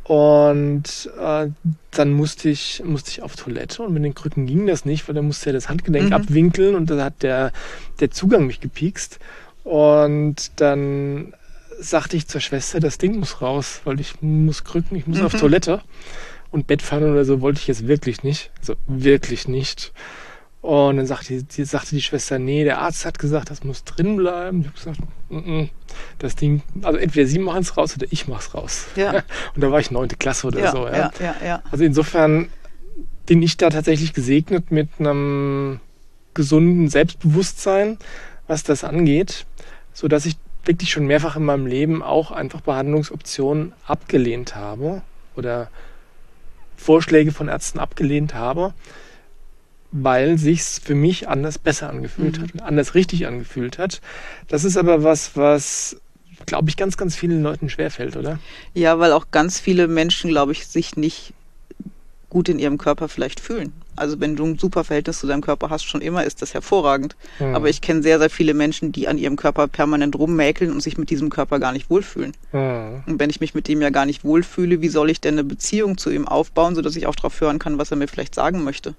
Und 0.04 1.10
äh, 1.18 1.48
dann 1.90 2.12
musste 2.12 2.50
ich, 2.50 2.82
musste 2.84 3.10
ich 3.10 3.22
auf 3.22 3.36
Toilette 3.36 3.82
und 3.82 3.94
mit 3.94 4.04
den 4.04 4.14
Krücken 4.14 4.46
ging 4.46 4.66
das 4.66 4.84
nicht, 4.84 5.08
weil 5.08 5.14
dann 5.14 5.26
musste 5.26 5.46
ja 5.46 5.54
das 5.54 5.70
Handgelenk 5.70 6.08
mhm. 6.08 6.12
abwinkeln 6.12 6.74
und 6.74 6.90
da 6.90 7.02
hat 7.02 7.22
der, 7.22 7.52
der 8.00 8.10
Zugang 8.10 8.46
mich 8.46 8.60
gepiekst. 8.60 9.18
Und 9.64 10.52
dann 10.56 11.32
sagte 11.80 12.18
ich 12.18 12.28
zur 12.28 12.42
Schwester, 12.42 12.80
das 12.80 12.98
Ding 12.98 13.18
muss 13.18 13.40
raus, 13.40 13.80
weil 13.84 13.98
ich 13.98 14.20
muss 14.20 14.64
krücken, 14.64 14.96
ich 14.96 15.06
muss 15.06 15.18
mhm. 15.18 15.26
auf 15.26 15.34
Toilette. 15.34 15.80
Und 16.50 16.66
Bettpfanne 16.66 17.10
oder 17.10 17.24
so 17.24 17.40
wollte 17.40 17.60
ich 17.60 17.66
jetzt 17.66 17.88
wirklich 17.88 18.22
nicht. 18.22 18.52
Also 18.60 18.74
wirklich 18.86 19.48
nicht. 19.48 19.92
Und 20.64 20.96
dann 20.96 21.04
sagte 21.04 21.42
die, 21.42 21.64
sagte 21.66 21.94
die 21.94 22.00
Schwester, 22.00 22.38
nee, 22.38 22.64
der 22.64 22.78
Arzt 22.78 23.04
hat 23.04 23.18
gesagt, 23.18 23.50
das 23.50 23.64
muss 23.64 23.84
drin 23.84 24.16
bleiben. 24.16 24.62
Ich 24.62 24.66
habe 24.68 24.76
gesagt, 24.76 24.98
mm 25.28 25.36
-mm, 25.36 25.68
das 26.20 26.36
Ding, 26.36 26.62
also 26.80 26.98
entweder 26.98 27.26
sie 27.26 27.38
machen 27.38 27.60
es 27.60 27.76
raus 27.76 27.94
oder 27.94 28.06
ich 28.08 28.28
mach's 28.28 28.54
raus. 28.54 28.86
Ja. 28.96 29.10
Und 29.54 29.62
da 29.62 29.70
war 29.70 29.78
ich 29.78 29.90
neunte 29.90 30.16
Klasse 30.16 30.46
oder 30.46 30.60
ja, 30.60 30.72
so. 30.72 30.86
Ja. 30.86 31.12
Ja, 31.20 31.34
ja, 31.44 31.62
Also 31.70 31.84
insofern 31.84 32.48
bin 33.26 33.42
ich 33.42 33.58
da 33.58 33.68
tatsächlich 33.68 34.14
gesegnet 34.14 34.70
mit 34.70 34.88
einem 34.98 35.80
gesunden 36.32 36.88
Selbstbewusstsein, 36.88 37.98
was 38.46 38.62
das 38.62 38.84
angeht, 38.84 39.44
so 39.92 40.08
dass 40.08 40.24
ich 40.24 40.38
wirklich 40.64 40.90
schon 40.90 41.06
mehrfach 41.06 41.36
in 41.36 41.44
meinem 41.44 41.66
Leben 41.66 42.02
auch 42.02 42.30
einfach 42.30 42.62
Behandlungsoptionen 42.62 43.74
abgelehnt 43.86 44.56
habe 44.56 45.02
oder 45.36 45.68
Vorschläge 46.74 47.32
von 47.32 47.48
Ärzten 47.48 47.80
abgelehnt 47.80 48.32
habe, 48.32 48.72
weil 49.96 50.38
sich's 50.38 50.80
für 50.82 50.96
mich 50.96 51.28
anders 51.28 51.56
besser 51.56 51.88
angefühlt 51.88 52.38
mhm. 52.38 52.42
hat 52.42 52.52
und 52.52 52.62
anders 52.62 52.94
richtig 52.94 53.28
angefühlt 53.28 53.78
hat. 53.78 54.00
Das 54.48 54.64
ist 54.64 54.76
aber 54.76 55.04
was, 55.04 55.36
was 55.36 55.96
glaube 56.46 56.68
ich 56.68 56.76
ganz, 56.76 56.96
ganz 56.96 57.14
vielen 57.14 57.42
Leuten 57.44 57.70
schwerfällt, 57.70 58.16
oder? 58.16 58.40
Ja, 58.74 58.98
weil 58.98 59.12
auch 59.12 59.26
ganz 59.30 59.60
viele 59.60 59.86
Menschen, 59.86 60.30
glaube 60.30 60.50
ich, 60.50 60.66
sich 60.66 60.96
nicht 60.96 61.32
gut 62.28 62.48
in 62.48 62.58
ihrem 62.58 62.76
Körper 62.76 63.08
vielleicht 63.08 63.38
fühlen. 63.38 63.72
Also 63.94 64.18
wenn 64.18 64.34
du 64.34 64.44
ein 64.44 64.58
super 64.58 64.82
Verhältnis 64.82 65.20
zu 65.20 65.28
deinem 65.28 65.42
Körper 65.42 65.70
hast, 65.70 65.84
schon 65.84 66.00
immer, 66.00 66.24
ist 66.24 66.42
das 66.42 66.52
hervorragend. 66.54 67.14
Mhm. 67.38 67.54
Aber 67.54 67.68
ich 67.68 67.80
kenne 67.80 68.02
sehr, 68.02 68.18
sehr 68.18 68.30
viele 68.30 68.52
Menschen, 68.52 68.90
die 68.90 69.06
an 69.06 69.16
ihrem 69.16 69.36
Körper 69.36 69.68
permanent 69.68 70.18
rummäkeln 70.18 70.72
und 70.72 70.80
sich 70.80 70.98
mit 70.98 71.10
diesem 71.10 71.30
Körper 71.30 71.60
gar 71.60 71.70
nicht 71.70 71.88
wohlfühlen. 71.88 72.32
Mhm. 72.50 73.04
Und 73.06 73.20
wenn 73.20 73.30
ich 73.30 73.40
mich 73.40 73.54
mit 73.54 73.68
dem 73.68 73.80
ja 73.80 73.90
gar 73.90 74.06
nicht 74.06 74.24
wohlfühle, 74.24 74.80
wie 74.80 74.88
soll 74.88 75.10
ich 75.10 75.20
denn 75.20 75.34
eine 75.34 75.44
Beziehung 75.44 75.98
zu 75.98 76.10
ihm 76.10 76.26
aufbauen, 76.26 76.74
sodass 76.74 76.96
ich 76.96 77.06
auch 77.06 77.14
darauf 77.14 77.40
hören 77.40 77.60
kann, 77.60 77.78
was 77.78 77.92
er 77.92 77.96
mir 77.96 78.08
vielleicht 78.08 78.34
sagen 78.34 78.64
möchte? 78.64 78.96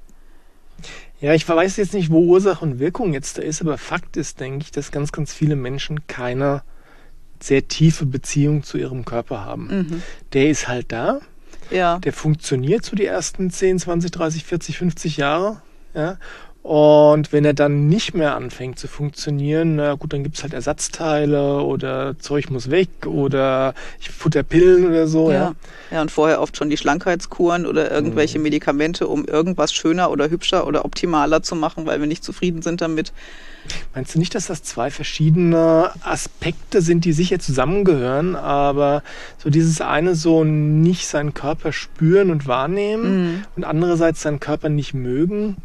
Ja, 1.22 1.34
ich 1.34 1.48
weiß 1.48 1.78
jetzt 1.78 1.94
nicht, 1.94 2.12
wo 2.12 2.20
Ursache 2.20 2.64
und 2.64 2.80
Wirkung 2.80 3.14
jetzt 3.14 3.38
da 3.38 3.42
ist, 3.42 3.62
aber 3.62 3.78
Fakt 3.78 4.18
ist, 4.18 4.40
denke 4.40 4.64
ich, 4.64 4.72
dass 4.72 4.92
ganz, 4.92 5.12
ganz 5.12 5.34
viele 5.34 5.56
Menschen 5.56 6.08
keine 6.08 6.62
sehr 7.40 7.68
tiefe 7.68 8.06
Beziehung 8.06 8.64
zu 8.64 8.78
ihrem 8.78 9.06
Körper 9.06 9.44
haben. 9.44 9.68
Mhm. 9.68 10.04
Der 10.34 10.50
ist 10.50 10.68
halt 10.68 10.92
da, 10.92 11.20
ja. 11.72 12.00
Der 12.00 12.14
funktioniert 12.14 12.86
so 12.86 12.96
die 12.96 13.06
ersten 13.06 13.50
10, 13.50 13.80
20, 13.80 14.12
30, 14.12 14.44
40, 14.44 14.78
50 14.78 15.18
Jahre. 15.18 15.62
Ja. 15.94 16.18
Und 16.66 17.32
wenn 17.32 17.46
er 17.46 17.54
dann 17.54 17.90
nicht 17.90 18.16
mehr 18.16 18.36
anfängt 18.36 18.80
zu 18.80 18.88
funktionieren, 18.88 19.76
na 19.76 19.94
gut, 19.94 20.14
dann 20.14 20.24
gibt's 20.24 20.42
halt 20.42 20.52
Ersatzteile 20.52 21.62
oder 21.62 22.18
Zeug 22.18 22.50
muss 22.50 22.72
weg 22.72 22.90
oder 23.06 23.76
ich 24.00 24.10
futter 24.10 24.42
Pillen 24.42 24.88
oder 24.88 25.06
so. 25.06 25.30
Ja. 25.30 25.36
ja, 25.38 25.56
ja 25.92 26.02
und 26.02 26.10
vorher 26.10 26.42
oft 26.42 26.58
schon 26.58 26.72
die 26.72 26.78
Schlankheitskuren 26.78 27.68
oder 27.68 27.92
irgendwelche 27.92 28.40
mhm. 28.40 28.46
Medikamente, 28.46 29.08
um 29.08 29.26
irgendwas 29.26 29.74
schöner 29.74 30.10
oder 30.10 30.32
hübscher 30.32 30.66
oder 30.66 30.86
optimaler 30.86 31.44
zu 31.44 31.56
machen, 31.56 31.86
weil 31.86 32.00
wir 32.00 32.08
nicht 32.08 32.24
zufrieden 32.24 32.64
sind 32.64 32.82
damit. 32.82 33.14
Meinst 33.94 34.16
du 34.16 34.20
nicht, 34.20 34.34
dass 34.34 34.48
das 34.48 34.64
zwei 34.64 34.90
verschiedene 34.90 35.92
Aspekte 36.02 36.82
sind, 36.82 37.06
die 37.06 37.14
sicher 37.14 37.38
zusammengehören, 37.38 38.36
aber 38.36 39.04
so 39.38 39.52
dieses 39.52 39.82
eine 39.82 40.16
so 40.16 40.44
nicht 40.44 41.06
seinen 41.06 41.36
Körper 41.36 41.72
spüren 41.72 42.32
und 42.32 42.48
wahrnehmen 42.48 43.04
mhm. 43.04 43.44
und 43.56 43.66
andererseits 43.66 44.24
seinen 44.24 44.40
Körper 44.40 44.70
nicht 44.70 44.96
mögen? 44.96 45.58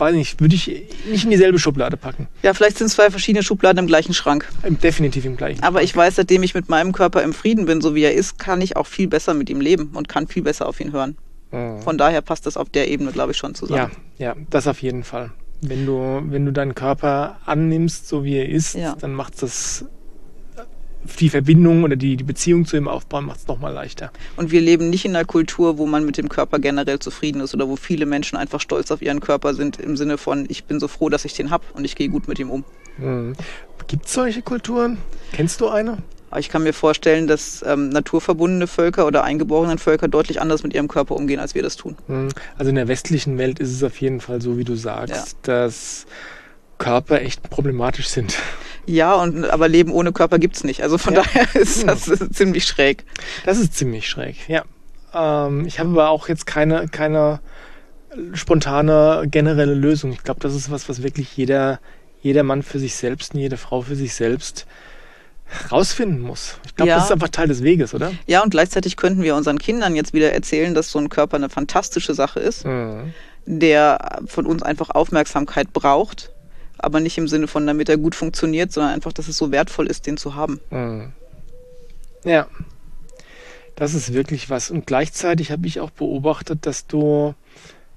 Weiß 0.00 0.14
nicht, 0.14 0.40
würde 0.40 0.54
ich 0.54 0.66
nicht 1.10 1.24
in 1.24 1.30
dieselbe 1.30 1.58
Schublade 1.58 1.98
packen. 1.98 2.26
Ja, 2.42 2.54
vielleicht 2.54 2.78
sind 2.78 2.88
zwei 2.88 3.10
verschiedene 3.10 3.42
Schubladen 3.42 3.78
im 3.78 3.86
gleichen 3.86 4.14
Schrank. 4.14 4.48
Definitiv 4.66 5.26
im 5.26 5.36
gleichen. 5.36 5.62
Aber 5.62 5.82
ich 5.82 5.94
weiß, 5.94 6.16
seitdem 6.16 6.42
ich 6.42 6.54
mit 6.54 6.70
meinem 6.70 6.92
Körper 6.92 7.22
im 7.22 7.34
Frieden 7.34 7.66
bin, 7.66 7.82
so 7.82 7.94
wie 7.94 8.02
er 8.02 8.14
ist, 8.14 8.38
kann 8.38 8.62
ich 8.62 8.76
auch 8.76 8.86
viel 8.86 9.08
besser 9.08 9.34
mit 9.34 9.50
ihm 9.50 9.60
leben 9.60 9.90
und 9.94 10.08
kann 10.08 10.26
viel 10.26 10.42
besser 10.42 10.66
auf 10.66 10.80
ihn 10.80 10.92
hören. 10.92 11.18
Mhm. 11.52 11.82
Von 11.82 11.98
daher 11.98 12.22
passt 12.22 12.46
das 12.46 12.56
auf 12.56 12.70
der 12.70 12.88
Ebene, 12.88 13.12
glaube 13.12 13.32
ich, 13.32 13.38
schon 13.38 13.54
zusammen. 13.54 13.90
Ja, 14.16 14.28
ja, 14.28 14.36
das 14.48 14.66
auf 14.66 14.80
jeden 14.80 15.04
Fall. 15.04 15.32
Wenn 15.60 15.84
du, 15.84 16.22
wenn 16.24 16.46
du 16.46 16.52
deinen 16.52 16.74
Körper 16.74 17.38
annimmst, 17.44 18.08
so 18.08 18.24
wie 18.24 18.36
er 18.36 18.48
ist, 18.48 18.74
ja. 18.74 18.96
dann 18.98 19.12
macht 19.12 19.42
das 19.42 19.84
die 21.18 21.30
Verbindung 21.30 21.84
oder 21.84 21.96
die, 21.96 22.16
die 22.16 22.24
Beziehung 22.24 22.66
zu 22.66 22.76
ihm 22.76 22.88
aufbauen, 22.88 23.26
macht 23.26 23.40
es 23.40 23.46
nochmal 23.46 23.72
leichter. 23.72 24.10
Und 24.36 24.50
wir 24.50 24.60
leben 24.60 24.90
nicht 24.90 25.04
in 25.04 25.16
einer 25.16 25.24
Kultur, 25.24 25.78
wo 25.78 25.86
man 25.86 26.04
mit 26.04 26.18
dem 26.18 26.28
Körper 26.28 26.58
generell 26.58 26.98
zufrieden 26.98 27.40
ist 27.40 27.54
oder 27.54 27.68
wo 27.68 27.76
viele 27.76 28.06
Menschen 28.06 28.36
einfach 28.36 28.60
stolz 28.60 28.90
auf 28.90 29.02
ihren 29.02 29.20
Körper 29.20 29.54
sind, 29.54 29.78
im 29.78 29.96
Sinne 29.96 30.18
von, 30.18 30.46
ich 30.48 30.64
bin 30.64 30.80
so 30.80 30.88
froh, 30.88 31.08
dass 31.08 31.24
ich 31.24 31.34
den 31.34 31.50
habe 31.50 31.64
und 31.74 31.84
ich 31.84 31.96
gehe 31.96 32.08
gut 32.08 32.28
mit 32.28 32.38
ihm 32.38 32.50
um. 32.50 32.64
Mhm. 32.98 33.34
Gibt 33.86 34.06
es 34.06 34.12
solche 34.12 34.42
Kulturen? 34.42 34.98
Kennst 35.32 35.60
du 35.60 35.68
eine? 35.68 35.98
Ich 36.38 36.48
kann 36.48 36.62
mir 36.62 36.72
vorstellen, 36.72 37.26
dass 37.26 37.64
ähm, 37.66 37.88
naturverbundene 37.88 38.68
Völker 38.68 39.06
oder 39.06 39.24
eingeborenen 39.24 39.78
Völker 39.78 40.06
deutlich 40.06 40.40
anders 40.40 40.62
mit 40.62 40.74
ihrem 40.74 40.86
Körper 40.86 41.16
umgehen, 41.16 41.40
als 41.40 41.56
wir 41.56 41.62
das 41.62 41.76
tun. 41.76 41.96
Hm. 42.06 42.28
Also 42.56 42.68
in 42.68 42.76
der 42.76 42.86
westlichen 42.86 43.36
Welt 43.36 43.58
ist 43.58 43.72
es 43.72 43.82
auf 43.82 44.00
jeden 44.00 44.20
Fall 44.20 44.40
so, 44.40 44.56
wie 44.56 44.62
du 44.62 44.76
sagst, 44.76 45.38
ja. 45.46 45.64
dass 45.64 46.06
Körper 46.80 47.20
echt 47.20 47.48
problematisch 47.48 48.08
sind. 48.08 48.36
Ja, 48.86 49.14
und 49.14 49.48
aber 49.48 49.68
Leben 49.68 49.92
ohne 49.92 50.10
Körper 50.10 50.40
gibt 50.40 50.56
es 50.56 50.64
nicht. 50.64 50.82
Also 50.82 50.98
von 50.98 51.14
ja. 51.14 51.22
daher 51.22 51.54
ist 51.54 51.86
das 51.86 52.08
ist 52.08 52.34
ziemlich 52.34 52.64
schräg. 52.64 53.04
Das 53.44 53.58
ist 53.58 53.76
ziemlich 53.76 54.08
schräg, 54.08 54.48
ja. 54.48 54.64
Ähm, 55.14 55.66
ich 55.66 55.78
habe 55.78 55.90
aber 55.90 56.10
auch 56.10 56.28
jetzt 56.28 56.46
keine, 56.46 56.88
keine 56.88 57.40
spontane 58.32 59.28
generelle 59.30 59.74
Lösung. 59.74 60.10
Ich 60.12 60.24
glaube, 60.24 60.40
das 60.40 60.54
ist 60.54 60.70
was, 60.70 60.88
was 60.88 61.04
wirklich 61.04 61.36
jeder, 61.36 61.78
jeder 62.20 62.42
Mann 62.42 62.64
für 62.64 62.80
sich 62.80 62.96
selbst 62.96 63.34
und 63.34 63.40
jede 63.40 63.56
Frau 63.56 63.82
für 63.82 63.94
sich 63.94 64.14
selbst 64.14 64.66
rausfinden 65.70 66.20
muss. 66.20 66.58
Ich 66.64 66.76
glaube, 66.76 66.90
ja. 66.90 66.96
das 66.96 67.06
ist 67.06 67.12
einfach 67.12 67.28
Teil 67.28 67.48
des 67.48 67.62
Weges, 67.62 67.92
oder? 67.94 68.12
Ja, 68.26 68.42
und 68.42 68.50
gleichzeitig 68.50 68.96
könnten 68.96 69.22
wir 69.22 69.34
unseren 69.34 69.58
Kindern 69.58 69.94
jetzt 69.96 70.12
wieder 70.12 70.32
erzählen, 70.32 70.74
dass 70.74 70.90
so 70.90 70.98
ein 70.98 71.08
Körper 71.08 71.36
eine 71.36 71.48
fantastische 71.48 72.14
Sache 72.14 72.40
ist, 72.40 72.64
mhm. 72.64 73.12
der 73.46 74.20
von 74.26 74.46
uns 74.46 74.62
einfach 74.62 74.90
Aufmerksamkeit 74.90 75.72
braucht, 75.72 76.30
aber 76.82 77.00
nicht 77.00 77.18
im 77.18 77.28
Sinne 77.28 77.46
von, 77.46 77.66
damit 77.66 77.88
er 77.88 77.96
gut 77.96 78.14
funktioniert, 78.14 78.72
sondern 78.72 78.94
einfach, 78.94 79.12
dass 79.12 79.28
es 79.28 79.36
so 79.36 79.50
wertvoll 79.50 79.86
ist, 79.86 80.06
den 80.06 80.16
zu 80.16 80.34
haben. 80.34 80.60
Mhm. 80.70 81.12
Ja. 82.24 82.46
Das 83.76 83.94
ist 83.94 84.12
wirklich 84.12 84.50
was. 84.50 84.70
Und 84.70 84.86
gleichzeitig 84.86 85.50
habe 85.50 85.66
ich 85.66 85.80
auch 85.80 85.90
beobachtet, 85.90 86.66
dass 86.66 86.86
du 86.86 87.34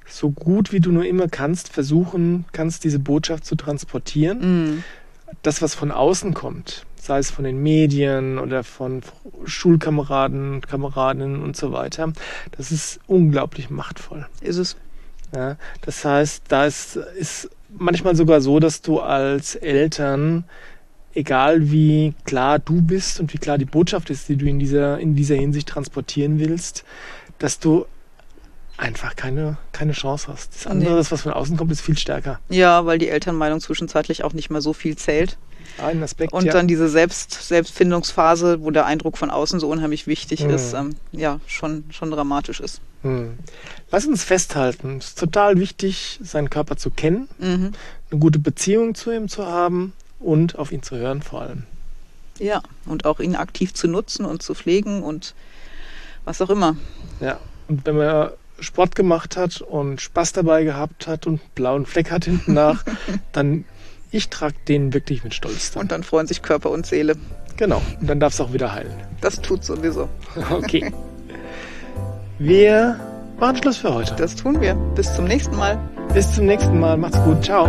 so 0.08 0.30
gut 0.30 0.72
wie 0.72 0.80
du 0.80 0.91
nur 0.91 1.06
immer 1.06 1.28
kannst, 1.28 1.69
versuchen 1.69 2.46
kannst, 2.52 2.84
diese 2.84 3.00
Botschaft 3.00 3.46
zu 3.46 3.56
transportieren. 3.56 4.76
Mm. 4.76 4.84
Das, 5.41 5.62
was 5.62 5.76
von 5.76 5.91
außen 5.91 6.34
kommt, 6.34 6.86
sei 6.96 7.17
es 7.17 7.32
von 7.32 7.43
den 7.43 7.62
Medien 7.62 8.38
oder 8.38 8.63
von 8.63 9.02
Schulkameraden, 9.46 10.62
Kameradinnen 10.62 11.41
und 11.41 11.58
so 11.58 11.72
weiter, 11.72 12.13
das 12.56 12.72
ist 12.72 13.00
unglaublich 13.08 13.69
machtvoll. 13.69 14.28
Ist 14.41 14.58
es. 14.58 14.78
Ja, 15.36 15.58
das 15.82 16.06
heißt, 16.06 16.43
da 16.48 16.65
ist, 16.65 16.96
ist 16.96 17.50
manchmal 17.77 18.15
sogar 18.15 18.41
so, 18.41 18.59
dass 18.59 18.81
du 18.81 18.99
als 18.99 19.55
Eltern 19.55 20.45
egal 21.15 21.71
wie 21.71 22.13
klar 22.25 22.59
du 22.59 22.81
bist 22.81 23.19
und 23.19 23.33
wie 23.33 23.38
klar 23.38 23.57
die 23.57 23.65
Botschaft 23.65 24.09
ist, 24.09 24.29
die 24.29 24.36
du 24.36 24.45
in 24.45 24.59
dieser, 24.59 24.99
in 24.99 25.15
dieser 25.15 25.36
Hinsicht 25.36 25.67
transportieren 25.67 26.39
willst, 26.39 26.83
dass 27.38 27.59
du 27.59 27.86
einfach 28.77 29.15
keine, 29.15 29.57
keine 29.71 29.93
Chance 29.93 30.27
hast. 30.27 30.55
Das 30.55 30.67
andere, 30.67 30.95
nee. 30.95 31.05
was 31.09 31.21
von 31.21 31.33
außen 31.33 31.57
kommt, 31.57 31.71
ist 31.71 31.81
viel 31.81 31.97
stärker. 31.97 32.39
Ja, 32.49 32.86
weil 32.86 32.97
die 32.97 33.09
Elternmeinung 33.09 33.59
zwischenzeitlich 33.59 34.23
auch 34.23 34.33
nicht 34.33 34.49
mehr 34.49 34.62
so 34.62 34.73
viel 34.73 34.95
zählt. 34.95 35.38
Ein 35.77 36.03
Aspekt. 36.03 36.33
Und 36.33 36.45
ja. 36.45 36.53
dann 36.53 36.67
diese 36.67 36.88
Selbst, 36.88 37.31
Selbstfindungsphase, 37.31 38.62
wo 38.62 38.71
der 38.71 38.86
Eindruck 38.86 39.17
von 39.17 39.29
außen 39.29 39.59
so 39.59 39.69
unheimlich 39.69 40.07
wichtig 40.07 40.43
mhm. 40.43 40.51
ist, 40.51 40.73
ähm, 40.73 40.95
ja, 41.12 41.39
schon, 41.47 41.86
schon 41.89 42.12
dramatisch 42.12 42.59
ist. 42.59 42.81
Mhm. 43.01 43.38
Lass 43.91 44.05
uns 44.05 44.23
festhalten, 44.23 44.97
es 44.97 45.09
ist 45.09 45.19
total 45.19 45.57
wichtig, 45.59 46.19
seinen 46.21 46.49
Körper 46.49 46.77
zu 46.77 46.89
kennen, 46.89 47.27
mhm. 47.39 47.71
eine 48.12 48.19
gute 48.19 48.39
Beziehung 48.39 48.95
zu 48.95 49.12
ihm 49.12 49.29
zu 49.29 49.45
haben 49.45 49.93
und 50.19 50.57
auf 50.57 50.71
ihn 50.71 50.83
zu 50.83 50.95
hören 50.95 51.21
vor 51.21 51.41
allem. 51.41 51.63
Ja, 52.39 52.62
und 52.86 53.05
auch 53.05 53.19
ihn 53.19 53.36
aktiv 53.36 53.73
zu 53.73 53.88
nutzen 53.88 54.25
und 54.25 54.41
zu 54.41 54.55
pflegen 54.55 55.03
und 55.03 55.36
was 56.25 56.41
auch 56.41 56.49
immer. 56.49 56.75
Ja, 57.19 57.39
und 57.67 57.86
wenn 57.86 57.97
man 57.97 58.29
Sport 58.63 58.95
gemacht 58.95 59.38
hat 59.38 59.62
und 59.62 60.02
Spaß 60.02 60.34
dabei 60.34 60.63
gehabt 60.63 61.08
hat 61.08 61.28
und 61.28 61.41
einen 61.41 61.49
blauen 61.56 61.86
Fleck 61.86 62.12
hat 62.12 62.26
hinten 62.26 62.54
nach, 62.54 62.84
dann 63.32 63.65
ich 64.12 64.30
trage 64.30 64.56
den 64.67 64.93
wirklich 64.93 65.23
mit 65.23 65.34
Stolz. 65.34 65.71
Dann. 65.71 65.82
Und 65.82 65.91
dann 65.91 66.04
freuen 66.04 66.28
sich 66.28 66.41
Körper 66.43 66.69
und 66.69 66.86
Seele. 66.86 67.15
Genau, 67.58 67.82
und 67.99 68.10
dann 68.10 68.19
darf 68.19 68.34
es 68.34 68.41
auch 68.41 68.54
wieder 68.54 68.73
heilen. 68.73 68.93
Das 69.21 69.41
tut 69.41 69.63
sowieso. 69.63 70.08
Okay. 70.52 70.93
Wir 72.39 72.99
machen 73.39 73.58
Schluss 73.58 73.78
für 73.78 73.93
heute. 73.93 74.15
Das 74.15 74.36
tun 74.36 74.60
wir. 74.60 74.73
Bis 74.95 75.15
zum 75.15 75.26
nächsten 75.26 75.56
Mal. 75.56 75.80
Bis 76.13 76.34
zum 76.34 76.45
nächsten 76.45 76.80
Mal. 76.80 76.97
Macht's 76.97 77.21
gut. 77.23 77.43
Ciao. 77.43 77.67